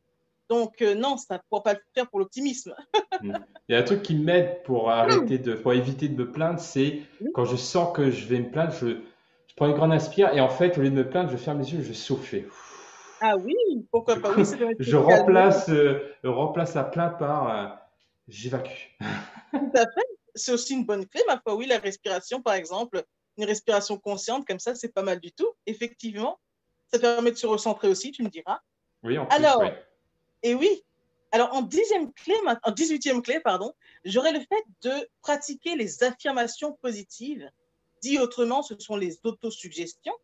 Donc, 0.48 0.80
euh, 0.80 0.94
non, 0.94 1.16
ça 1.16 1.34
ne 1.34 1.40
pourra 1.48 1.62
pas 1.62 1.72
le 1.74 1.80
faire 1.94 2.08
pour 2.08 2.20
l'optimisme. 2.20 2.74
Mm. 3.22 3.32
Il 3.70 3.72
y 3.72 3.74
a 3.74 3.78
un 3.78 3.82
truc 3.82 4.02
qui 4.02 4.14
m'aide 4.14 4.62
pour 4.64 4.90
arrêter 4.90 5.38
de, 5.38 5.54
pour 5.54 5.72
éviter 5.72 6.06
de 6.06 6.16
me 6.16 6.30
plaindre, 6.30 6.60
c'est 6.60 7.00
quand 7.32 7.46
je 7.46 7.56
sens 7.56 7.96
que 7.96 8.10
je 8.10 8.26
vais 8.26 8.40
me 8.40 8.50
plaindre, 8.50 8.72
je, 8.72 8.88
je, 8.88 9.54
prends 9.56 9.68
une 9.68 9.72
grande 9.72 9.92
inspire 9.92 10.34
et 10.34 10.40
en 10.42 10.50
fait, 10.50 10.76
au 10.76 10.82
lieu 10.82 10.90
de 10.90 10.96
me 10.96 11.08
plaindre, 11.08 11.30
je 11.30 11.38
ferme 11.38 11.60
les 11.60 11.72
yeux, 11.72 11.80
je 11.80 11.94
souffle. 11.94 12.44
Ah 13.22 13.38
oui, 13.38 13.54
pourquoi 13.90 14.16
pas? 14.16 14.34
Oui, 14.36 14.44
Je 14.78 14.96
remplace, 14.96 15.70
euh, 15.70 16.14
remplace 16.24 16.74
la 16.74 16.84
plainte 16.84 17.18
par 17.18 17.48
euh, 17.48 17.68
j'évacue. 18.28 18.90
Tout 19.52 19.70
à 19.74 19.86
fait. 19.86 20.15
C'est 20.36 20.52
aussi 20.52 20.74
une 20.74 20.84
bonne 20.84 21.06
clé, 21.06 21.22
ma 21.26 21.40
foi. 21.40 21.54
Oui, 21.54 21.66
la 21.66 21.78
respiration, 21.78 22.40
par 22.40 22.54
exemple, 22.54 23.04
une 23.36 23.44
respiration 23.44 23.98
consciente 23.98 24.46
comme 24.46 24.60
ça, 24.60 24.74
c'est 24.74 24.92
pas 24.92 25.02
mal 25.02 25.20
du 25.20 25.32
tout. 25.32 25.52
Effectivement, 25.66 26.38
ça 26.92 26.98
permet 26.98 27.32
de 27.32 27.36
se 27.36 27.46
recentrer 27.46 27.88
aussi, 27.88 28.12
tu 28.12 28.22
me 28.22 28.28
diras. 28.28 28.60
Oui, 29.02 29.18
en 29.18 29.26
plus, 29.26 29.34
Alors, 29.34 29.64
et 30.42 30.54
oui. 30.54 30.82
Alors, 31.32 31.52
en 31.54 31.62
dixième 31.62 32.12
clé, 32.12 32.34
en 32.62 32.70
18e 32.70 33.20
clé, 33.20 33.40
pardon, 33.40 33.74
j'aurais 34.04 34.32
le 34.32 34.40
fait 34.40 34.64
de 34.82 35.08
pratiquer 35.22 35.76
les 35.76 36.02
affirmations 36.04 36.72
positives. 36.80 37.50
Dit 38.00 38.18
autrement, 38.18 38.62
ce 38.62 38.78
sont 38.78 38.96
les 38.96 39.18
autosuggestions. 39.24 40.14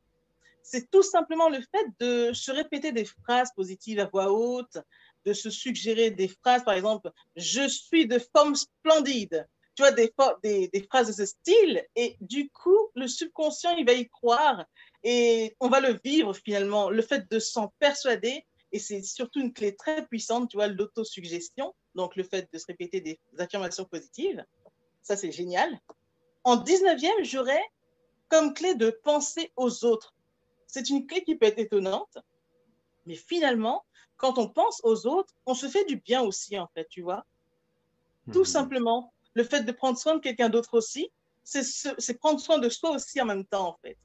C'est 0.62 0.90
tout 0.90 1.02
simplement 1.02 1.48
le 1.48 1.58
fait 1.60 1.86
de 1.98 2.32
se 2.32 2.52
répéter 2.52 2.92
des 2.92 3.04
phrases 3.04 3.50
positives 3.54 3.98
à 3.98 4.06
voix 4.06 4.30
haute, 4.30 4.78
de 5.24 5.32
se 5.32 5.50
suggérer 5.50 6.10
des 6.10 6.28
phrases, 6.28 6.64
par 6.64 6.74
exemple, 6.74 7.10
je 7.36 7.66
suis 7.68 8.06
de 8.06 8.20
forme 8.34 8.54
splendide. 8.54 9.46
Tu 9.74 9.82
vois, 9.82 9.92
des, 9.92 10.12
des, 10.42 10.68
des 10.68 10.82
phrases 10.82 11.08
de 11.08 11.12
ce 11.12 11.26
style. 11.26 11.84
Et 11.96 12.16
du 12.20 12.50
coup, 12.50 12.90
le 12.94 13.08
subconscient, 13.08 13.74
il 13.76 13.86
va 13.86 13.92
y 13.92 14.08
croire 14.08 14.64
et 15.02 15.56
on 15.60 15.68
va 15.68 15.80
le 15.80 15.98
vivre 16.04 16.34
finalement. 16.34 16.90
Le 16.90 17.02
fait 17.02 17.30
de 17.30 17.38
s'en 17.38 17.72
persuader, 17.78 18.44
et 18.72 18.78
c'est 18.78 19.02
surtout 19.02 19.40
une 19.40 19.52
clé 19.52 19.74
très 19.74 20.06
puissante, 20.06 20.50
tu 20.50 20.56
vois, 20.56 20.66
l'autosuggestion, 20.66 21.74
donc 21.94 22.16
le 22.16 22.22
fait 22.22 22.48
de 22.52 22.58
se 22.58 22.66
répéter 22.66 23.00
des 23.00 23.18
affirmations 23.38 23.84
positives. 23.84 24.44
Ça, 25.02 25.16
c'est 25.16 25.32
génial. 25.32 25.80
En 26.44 26.56
19e, 26.56 27.24
j'aurais 27.24 27.62
comme 28.28 28.54
clé 28.54 28.74
de 28.74 28.90
penser 28.90 29.52
aux 29.56 29.84
autres. 29.84 30.14
C'est 30.66 30.88
une 30.88 31.06
clé 31.06 31.22
qui 31.22 31.36
peut 31.36 31.46
être 31.46 31.58
étonnante, 31.58 32.18
mais 33.04 33.14
finalement, 33.14 33.84
quand 34.16 34.38
on 34.38 34.48
pense 34.48 34.80
aux 34.84 35.06
autres, 35.06 35.34
on 35.44 35.54
se 35.54 35.68
fait 35.68 35.84
du 35.84 35.96
bien 35.96 36.22
aussi, 36.22 36.58
en 36.58 36.68
fait, 36.68 36.86
tu 36.88 37.02
vois. 37.02 37.26
Tout 38.32 38.40
mhm. 38.40 38.44
simplement, 38.44 39.12
le 39.34 39.44
fait 39.44 39.62
de 39.62 39.72
prendre 39.72 39.98
soin 39.98 40.16
de 40.16 40.20
quelqu'un 40.20 40.48
d'autre 40.48 40.74
aussi, 40.74 41.10
c'est 41.44 42.18
prendre 42.18 42.40
soin 42.40 42.58
de 42.58 42.68
soi 42.68 42.90
aussi 42.90 43.20
en 43.20 43.26
même 43.26 43.44
temps, 43.44 43.68
en 43.68 43.78
fait. 43.82 43.96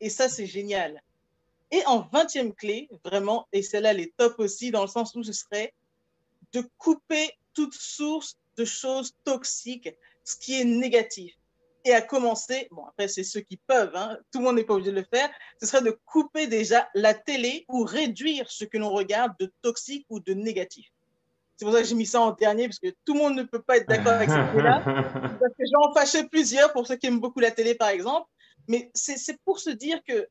Et 0.00 0.10
ça, 0.10 0.28
c'est 0.28 0.46
génial. 0.46 1.02
Et 1.70 1.84
en 1.86 2.02
20e 2.02 2.54
clé, 2.54 2.88
vraiment, 3.04 3.48
et 3.52 3.62
celle-là, 3.62 3.92
elle 3.92 4.00
est 4.00 4.16
top 4.16 4.34
aussi, 4.38 4.70
dans 4.70 4.82
le 4.82 4.88
sens 4.88 5.14
où 5.14 5.22
ce 5.22 5.32
serait 5.32 5.72
de 6.52 6.62
couper 6.78 7.32
toute 7.54 7.74
source 7.74 8.36
de 8.56 8.64
choses 8.64 9.12
toxiques, 9.24 9.90
ce 10.24 10.36
qui 10.36 10.60
est 10.60 10.64
négatif. 10.64 11.34
Et 11.86 11.92
à 11.92 12.00
commencer, 12.00 12.68
bon, 12.70 12.84
après, 12.86 13.08
c'est 13.08 13.24
ceux 13.24 13.40
qui 13.40 13.56
peuvent, 13.56 13.94
hein, 13.94 14.16
tout 14.32 14.38
le 14.38 14.44
monde 14.44 14.56
n'est 14.56 14.64
pas 14.64 14.74
obligé 14.74 14.90
de 14.90 14.96
le 14.96 15.04
faire, 15.04 15.30
ce 15.60 15.66
serait 15.66 15.82
de 15.82 15.98
couper 16.06 16.46
déjà 16.46 16.88
la 16.94 17.12
télé 17.12 17.64
ou 17.68 17.84
réduire 17.84 18.50
ce 18.50 18.64
que 18.64 18.78
l'on 18.78 18.90
regarde 18.90 19.34
de 19.38 19.52
toxique 19.60 20.06
ou 20.08 20.20
de 20.20 20.32
négatif. 20.32 20.86
C'est 21.64 21.70
pour 21.70 21.76
ça 21.78 21.82
que 21.82 21.88
j'ai 21.88 21.94
mis 21.94 22.04
ça 22.04 22.20
en 22.20 22.32
dernier, 22.32 22.68
parce 22.68 22.78
que 22.78 22.90
tout 23.06 23.14
le 23.14 23.20
monde 23.20 23.36
ne 23.36 23.42
peut 23.42 23.62
pas 23.62 23.78
être 23.78 23.88
d'accord 23.88 24.12
avec 24.12 24.28
cette 24.28 24.50
clé-là. 24.52 24.82
Parce 24.84 25.54
que 25.58 25.64
j'en 25.72 25.94
fâchais 25.94 26.28
plusieurs 26.28 26.70
pour 26.74 26.86
ceux 26.86 26.96
qui 26.96 27.06
aiment 27.06 27.20
beaucoup 27.20 27.40
la 27.40 27.52
télé, 27.52 27.74
par 27.74 27.88
exemple. 27.88 28.28
Mais 28.68 28.90
c'est 28.92 29.38
pour 29.46 29.58
se 29.58 29.70
dire 29.70 29.98
que 30.06 30.28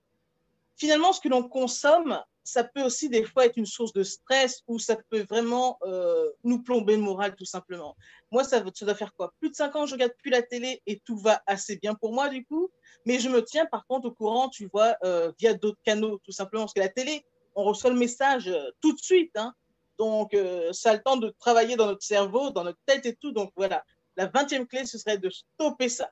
finalement, 0.76 1.12
ce 1.12 1.19
que 1.19 1.30
l'on 1.30 1.41
consomme, 1.41 2.22
ça 2.43 2.63
peut 2.63 2.84
aussi 2.84 3.10
des 3.10 3.24
fois 3.24 3.48
être 3.48 3.58
une 3.58 3.65
source 3.65 3.93
de 3.93 4.04
stress 4.04 4.62
ou 4.67 4.78
ça 4.78 4.96
peut 5.10 5.26
vraiment 5.28 5.80
euh, 5.88 6.30
nous 6.43 6.62
plomber 6.62 6.98
le 6.98 7.02
moral 7.02 7.36
tout 7.36 7.46
simplement. 7.46 7.96
Moi, 8.30 8.43
ça, 8.43 8.63
ça, 8.76 8.86
doit 8.86 8.93
faire 8.93 9.15
quoi? 9.15 9.34
Plus 9.39 9.50
de 9.50 9.56
cinq 9.56 9.76
ans, 9.76 9.88
je 9.88 9.93
regarde 9.93 10.13
plus 10.22 10.30
la 10.30 10.43
télé 10.43 10.84
et 10.86 11.00
tout 11.04 11.17
va 11.17 11.41
assez 11.48 11.78
bien 11.78 11.96
pour 11.96 12.13
moi 12.13 12.30
du 12.30 12.46
coup. 12.46 12.69
Mais 13.08 13.17
je 13.17 13.28
me 13.28 13.43
tiens 13.43 13.65
par 13.65 13.88
contre 13.88 14.10
au 14.10 14.12
courant, 14.12 14.50
tu 14.50 14.69
vois, 14.72 14.98
euh, 15.04 15.32
via 15.39 15.56
d'autres 15.56 15.82
canaux 15.84 16.19
tout 16.24 16.32
simplement. 16.32 16.65
Parce 16.65 16.76
que 16.76 16.80
la 16.82 16.89
télé, 16.89 17.26
on 17.56 17.63
reçoit 17.63 17.89
le 17.89 17.98
message 17.98 18.50
euh, 18.50 18.69
tout 18.82 18.93
de 18.93 19.00
suite. 19.00 19.36
Hein. 19.36 19.56
Donc, 20.00 20.36
ça 20.72 20.92
a 20.92 20.94
le 20.94 21.02
temps 21.02 21.18
de 21.18 21.30
travailler 21.40 21.76
dans 21.76 21.86
notre 21.86 22.04
cerveau, 22.04 22.52
dans 22.52 22.64
notre 22.64 22.80
tête 22.86 23.06
et 23.06 23.16
tout. 23.16 23.32
Donc 23.32 23.52
voilà, 23.56 23.84
la 24.16 24.28
vingtième 24.28 24.68
clé, 24.68 24.86
ce 24.86 24.98
serait 24.98 25.18
de 25.18 25.30
stopper 25.30 25.90
ça. 25.90 26.10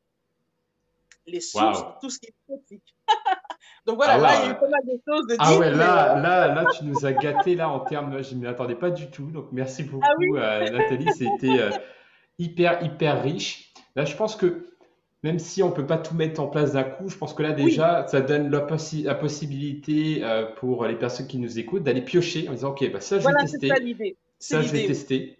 Les 1.28 1.40
sources, 1.40 1.84
tout 2.02 2.10
ce 2.10 2.20
qui 2.20 2.28
est 2.28 2.36
toxique. 2.48 2.96
Donc 3.86 3.96
voilà, 3.96 4.14
ah 4.14 4.18
là, 4.18 4.36
il 4.36 4.46
y 4.46 4.50
a 4.50 4.52
eu 4.52 4.60
pas 4.60 4.68
mal 4.68 4.82
de 4.86 5.02
choses 5.08 5.28
de 5.28 5.36
Ah 5.40 5.58
ouais, 5.58 5.72
là, 5.72 6.18
euh, 6.18 6.22
là, 6.22 6.54
là, 6.54 6.66
tu 6.72 6.86
nous 6.86 7.06
as 7.06 7.14
gâté 7.14 7.56
là 7.56 7.70
en 7.70 7.80
termes, 7.80 8.22
je 8.22 8.36
ne 8.36 8.42
m'y 8.42 8.48
attendais 8.48 8.76
pas 8.76 8.92
du 8.92 9.10
tout. 9.10 9.26
Donc 9.32 9.48
merci 9.52 9.84
beaucoup, 9.84 10.06
ah 10.06 10.14
euh, 10.20 10.70
Nathalie. 10.70 11.12
C'était 11.14 11.60
euh, 11.60 11.72
hyper, 12.38 12.84
hyper 12.84 13.24
riche. 13.24 13.74
Là, 13.96 14.06
je 14.06 14.16
pense 14.16 14.36
que 14.36 14.71
même 15.24 15.40
si 15.40 15.62
on 15.62 15.70
ne 15.70 15.74
peut 15.74 15.86
pas 15.86 15.98
tout 15.98 16.16
mettre 16.16 16.42
en 16.42 16.48
place 16.48 16.74
d'un 16.74 16.84
coup, 16.84 17.10
je 17.10 17.18
pense 17.18 17.34
que 17.34 17.44
là 17.44 17.52
déjà, 17.52 18.08
ça 18.08 18.22
donne 18.22 18.50
la, 18.50 18.66
la 19.04 19.16
possibilité 19.16 20.24
pour 20.58 20.86
les 20.86 20.96
personnes 20.96 21.28
qui 21.28 21.38
nous 21.38 21.60
écoutent 21.60 21.84
d'aller 21.84 22.02
piocher 22.02 22.50
en 22.50 22.54
disant, 22.54 22.72
OK, 22.72 22.92
bah, 22.92 23.02
ça, 23.02 23.20
je 23.20 23.28
vais 23.28 23.34
tester. 23.42 24.18
Ça, 24.40 24.62
je 24.62 24.72
vais 24.72 24.88
tester. 24.88 25.38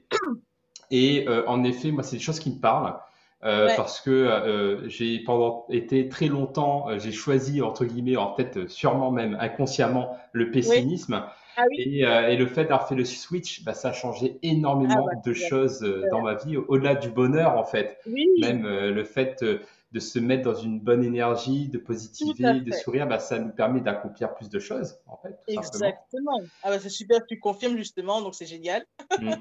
Et 0.92 1.26
en 1.48 1.64
effet, 1.64 1.92
moi, 1.92 2.04
c'est 2.04 2.18
des 2.18 2.22
choses 2.22 2.40
qui 2.40 2.52
me 2.52 2.60
parlent. 2.60 2.96
Euh, 3.44 3.70
parce 3.76 4.02
que 4.02 4.12
euh, 4.12 4.88
j'ai 4.88 5.20
pendant 5.20 5.66
été 5.70 6.08
très 6.10 6.28
longtemps, 6.28 6.90
euh, 6.90 7.00
j'ai 7.00 7.12
choisi 7.12 7.62
entre 7.62 7.86
guillemets, 7.86 8.16
en 8.16 8.34
tête 8.34 8.70
sûrement 8.70 9.12
même 9.12 9.36
inconsciemment, 9.40 10.16
le 10.32 10.52
pessimisme. 10.52 11.24
Ah 11.58 11.66
et, 11.78 12.00
et, 12.00 12.38
le 12.38 12.46
fait 12.46 12.64
d'avoir 12.64 12.88
fait 12.88 12.96
le 12.96 13.04
switch, 13.04 13.66
bah, 13.66 13.74
ça 13.74 13.90
a 13.90 13.94
changé 13.94 14.38
énormément 14.42 15.08
ah 15.12 15.16
de 15.26 15.34
choses 15.34 15.82
dans 16.10 16.22
ma 16.22 16.36
vie, 16.36 16.56
au-delà 16.56 16.96
du 16.96 17.10
bonheur 17.10 17.58
en 17.58 17.66
fait. 17.66 18.00
Même 18.40 18.66
le 18.66 19.04
fait 19.04 19.44
de 19.92 20.00
se 20.00 20.20
mettre 20.20 20.44
dans 20.44 20.56
une 20.56 20.80
bonne 20.80 21.04
énergie, 21.04 21.68
de 21.68 21.78
positiver, 21.78 22.62
de 22.62 22.72
sourire, 22.72 23.08
bah, 23.08 23.20
ça 23.20 23.40
nous 23.40 23.52
permet 23.52 23.82
d'accomplir 23.82 24.34
plus 24.34 24.50
de 24.50 24.60
choses, 24.60 24.98
en 25.06 25.18
fait. 25.18 25.38
Exactement. 25.48 26.40
Ah 26.64 26.70
bah, 26.70 26.80
c'est 26.80 26.90
super, 26.90 27.26
tu 27.28 27.40
confirmes 27.40 27.76
justement, 27.76 28.22
donc 28.22 28.36
c'est 28.36 28.46
génial. 28.46 28.86
Mm. 29.20 29.34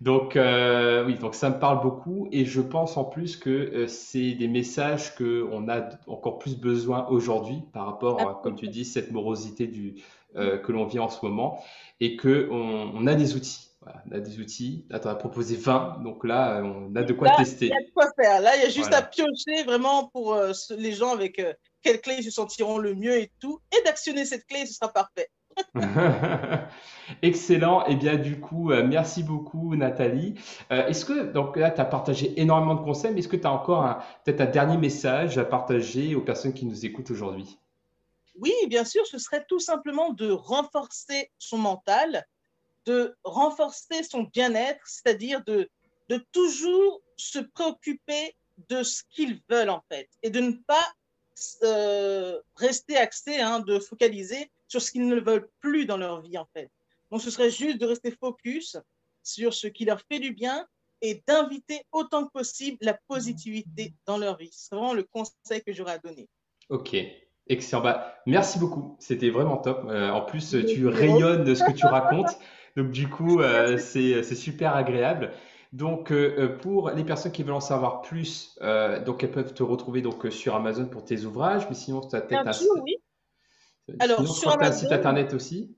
Donc, 0.00 0.34
euh, 0.34 1.04
oui, 1.06 1.14
donc 1.14 1.34
ça 1.34 1.50
me 1.50 1.58
parle 1.58 1.80
beaucoup 1.80 2.28
et 2.32 2.44
je 2.44 2.60
pense 2.60 2.96
en 2.96 3.04
plus 3.04 3.36
que 3.36 3.50
euh, 3.50 3.86
c'est 3.86 4.32
des 4.32 4.48
messages 4.48 5.14
qu'on 5.14 5.68
a 5.68 5.88
encore 6.08 6.38
plus 6.38 6.58
besoin 6.58 7.06
aujourd'hui 7.08 7.62
par 7.72 7.86
rapport, 7.86 8.20
à, 8.20 8.40
comme 8.42 8.56
tu 8.56 8.66
dis, 8.68 8.84
cette 8.84 9.12
morosité 9.12 9.68
du, 9.68 9.94
euh, 10.34 10.58
que 10.58 10.72
l'on 10.72 10.86
vit 10.86 10.98
en 10.98 11.08
ce 11.08 11.24
moment 11.24 11.62
et 12.00 12.16
qu'on 12.16 12.48
on 12.50 13.06
a 13.06 13.14
des 13.14 13.36
outils 13.36 13.71
on 14.06 14.14
a 14.14 14.20
des 14.20 14.40
outils. 14.40 14.84
Là, 14.90 15.00
tu 15.00 15.08
as 15.08 15.14
proposé 15.14 15.56
20. 15.56 16.02
Donc 16.02 16.24
là, 16.24 16.62
on 16.64 16.94
a 16.94 17.02
de 17.02 17.12
quoi 17.12 17.30
tester. 17.36 17.66
Il 17.66 17.70
y 17.70 17.72
a 17.72 17.80
de 17.80 17.92
quoi 17.92 18.08
faire. 18.16 18.40
Là, 18.40 18.56
il 18.56 18.62
y 18.62 18.66
a 18.66 18.68
juste 18.68 18.92
à 18.92 19.02
piocher 19.02 19.64
vraiment 19.64 20.08
pour 20.08 20.34
euh, 20.34 20.52
les 20.76 20.92
gens 20.92 21.12
avec 21.12 21.38
euh, 21.38 21.52
quelle 21.82 22.00
clé 22.00 22.16
ils 22.18 22.24
se 22.24 22.30
sentiront 22.30 22.78
le 22.78 22.94
mieux 22.94 23.18
et 23.18 23.30
tout. 23.40 23.60
Et 23.72 23.82
d'actionner 23.84 24.24
cette 24.24 24.46
clé, 24.46 24.66
ce 24.66 24.74
sera 24.74 24.92
parfait. 24.92 25.28
Excellent. 27.22 27.82
Et 27.86 27.92
eh 27.92 27.96
bien, 27.96 28.16
du 28.16 28.40
coup, 28.40 28.72
euh, 28.72 28.84
merci 28.86 29.22
beaucoup, 29.22 29.74
Nathalie. 29.74 30.34
est-ce 30.70 31.04
que, 31.04 31.32
donc 31.32 31.56
là, 31.56 31.70
tu 31.70 31.80
as 31.80 31.84
partagé 31.84 32.40
énormément 32.40 32.74
de 32.74 32.84
conseils, 32.84 33.12
mais 33.12 33.20
est-ce 33.20 33.28
que 33.28 33.36
tu 33.36 33.46
as 33.46 33.52
encore 33.52 34.02
peut-être 34.24 34.40
un 34.40 34.46
dernier 34.46 34.78
message 34.78 35.36
à 35.38 35.44
partager 35.44 36.14
aux 36.14 36.22
personnes 36.22 36.54
qui 36.54 36.64
nous 36.64 36.86
écoutent 36.86 37.10
aujourd'hui? 37.10 37.58
Oui, 38.38 38.52
bien 38.68 38.84
sûr, 38.84 39.06
ce 39.06 39.18
serait 39.18 39.44
tout 39.46 39.58
simplement 39.58 40.10
de 40.10 40.30
renforcer 40.30 41.30
son 41.38 41.58
mental, 41.58 42.26
de 42.86 43.14
renforcer 43.24 44.02
son 44.02 44.22
bien-être, 44.22 44.80
c'est-à-dire 44.86 45.42
de 45.44 45.68
de 46.08 46.18
toujours 46.32 47.00
se 47.16 47.38
préoccuper 47.38 48.34
de 48.68 48.82
ce 48.82 49.02
qu'ils 49.10 49.40
veulent 49.48 49.70
en 49.70 49.82
fait 49.90 50.08
et 50.22 50.30
de 50.30 50.40
ne 50.40 50.52
pas 50.66 50.92
euh, 51.62 52.38
rester 52.56 52.96
axé, 52.96 53.40
hein, 53.40 53.60
de 53.60 53.78
focaliser 53.78 54.50
sur 54.68 54.82
ce 54.82 54.90
qu'ils 54.90 55.06
ne 55.06 55.18
veulent 55.18 55.48
plus 55.60 55.86
dans 55.86 55.96
leur 55.96 56.20
vie 56.20 56.36
en 56.38 56.46
fait. 56.52 56.70
Donc 57.10 57.22
ce 57.22 57.30
serait 57.30 57.50
juste 57.50 57.78
de 57.78 57.86
rester 57.86 58.10
focus 58.10 58.76
sur 59.22 59.54
ce 59.54 59.66
qui 59.66 59.84
leur 59.84 60.00
fait 60.10 60.18
du 60.18 60.32
bien 60.32 60.66
et 61.00 61.22
d'inviter 61.26 61.82
autant 61.92 62.26
que 62.26 62.30
possible 62.30 62.78
la 62.80 62.98
positivité 63.08 63.94
dans 64.06 64.18
leur 64.18 64.36
vie. 64.36 64.50
C'est 64.52 64.74
vraiment 64.74 64.94
le 64.94 65.04
conseil 65.04 65.62
que 65.62 65.72
j'aurais 65.72 65.92
à 65.92 65.98
donner. 65.98 66.28
Ok, 66.68 66.94
excellent. 67.48 67.82
Bah, 67.82 68.16
merci 68.26 68.58
beaucoup, 68.58 68.96
c'était 69.00 69.30
vraiment 69.30 69.56
top. 69.56 69.84
Euh, 69.88 70.10
en 70.10 70.22
plus, 70.22 70.56
tu 70.66 70.86
rayonnes 70.86 71.44
de 71.44 71.54
ce 71.54 71.64
que 71.64 71.72
tu 71.72 71.86
racontes. 71.86 72.38
Donc 72.76 72.90
du 72.90 73.08
coup, 73.08 73.40
euh, 73.40 73.78
c'est 73.78 74.22
super 74.34 74.74
agréable. 74.74 75.32
Donc, 75.72 76.12
euh, 76.12 76.34
euh, 76.38 76.58
pour 76.58 76.90
les 76.90 77.02
personnes 77.02 77.32
qui 77.32 77.42
veulent 77.42 77.54
en 77.54 77.60
savoir 77.60 78.02
plus, 78.02 78.58
euh, 78.60 79.02
donc 79.02 79.24
elles 79.24 79.30
peuvent 79.30 79.54
te 79.54 79.62
retrouver 79.62 80.02
donc 80.02 80.26
sur 80.30 80.54
Amazon 80.54 80.86
pour 80.86 81.02
tes 81.02 81.24
ouvrages, 81.24 81.66
mais 81.68 81.74
sinon 81.74 82.02
tu 82.02 82.14
as 82.14 82.20
peut-être 82.20 82.46
un, 82.46 82.80
oui. 82.82 82.96
Alors, 83.98 84.26
sur 84.28 84.50
Amazon, 84.52 84.78
site 84.80 84.92
internet 84.92 85.32
aussi. 85.32 85.74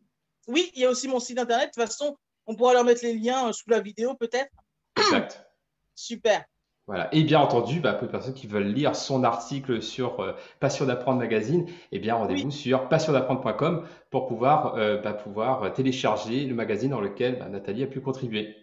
Oui, 0.48 0.72
il 0.74 0.82
y 0.82 0.84
a 0.84 0.90
aussi 0.90 1.06
mon 1.06 1.20
site 1.20 1.38
internet. 1.38 1.68
De 1.68 1.80
toute 1.80 1.88
façon, 1.88 2.16
on 2.46 2.56
pourra 2.56 2.74
leur 2.74 2.84
mettre 2.84 3.04
les 3.04 3.14
liens 3.14 3.52
sous 3.52 3.70
la 3.70 3.80
vidéo 3.80 4.14
peut-être. 4.14 4.50
Exact. 4.96 5.46
Super. 5.94 6.44
Voilà. 6.86 7.08
Et 7.14 7.22
bien 7.22 7.40
entendu, 7.40 7.80
bah, 7.80 7.94
pour 7.94 8.06
les 8.06 8.12
personnes 8.12 8.34
qui 8.34 8.46
veulent 8.46 8.72
lire 8.72 8.94
son 8.94 9.24
article 9.24 9.80
sur 9.80 10.36
Passion 10.60 10.84
d'apprendre 10.84 11.18
magazine, 11.18 11.66
eh 11.92 11.98
bien 11.98 12.14
rendez-vous 12.14 12.50
sur 12.50 12.88
passiondapprendre.com 12.88 13.86
pour 14.10 14.26
pouvoir, 14.26 14.74
bah, 15.02 15.14
pouvoir 15.14 15.72
télécharger 15.72 16.44
le 16.44 16.54
magazine 16.54 16.90
dans 16.90 17.00
lequel 17.00 17.38
bah, 17.38 17.48
Nathalie 17.48 17.84
a 17.84 17.86
pu 17.86 18.02
contribuer. 18.02 18.54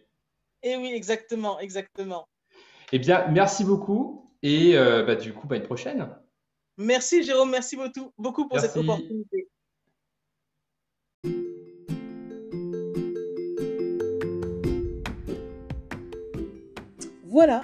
Eh 0.64 0.78
oui, 0.78 0.92
exactement, 0.94 1.60
exactement. 1.60 2.28
Eh 2.92 3.00
bien, 3.00 3.26
merci 3.30 3.64
beaucoup 3.64 4.32
et 4.44 4.78
euh, 4.78 5.04
bah, 5.04 5.16
du 5.16 5.34
coup, 5.34 5.48
une 5.52 5.64
prochaine. 5.64 6.10
Merci 6.78 7.24
Jérôme, 7.24 7.52
merci 7.52 7.76
beaucoup, 7.76 8.12
beaucoup 8.18 8.48
pour 8.48 8.60
cette 8.60 8.76
opportunité. 8.76 9.48
Voilà, 17.24 17.64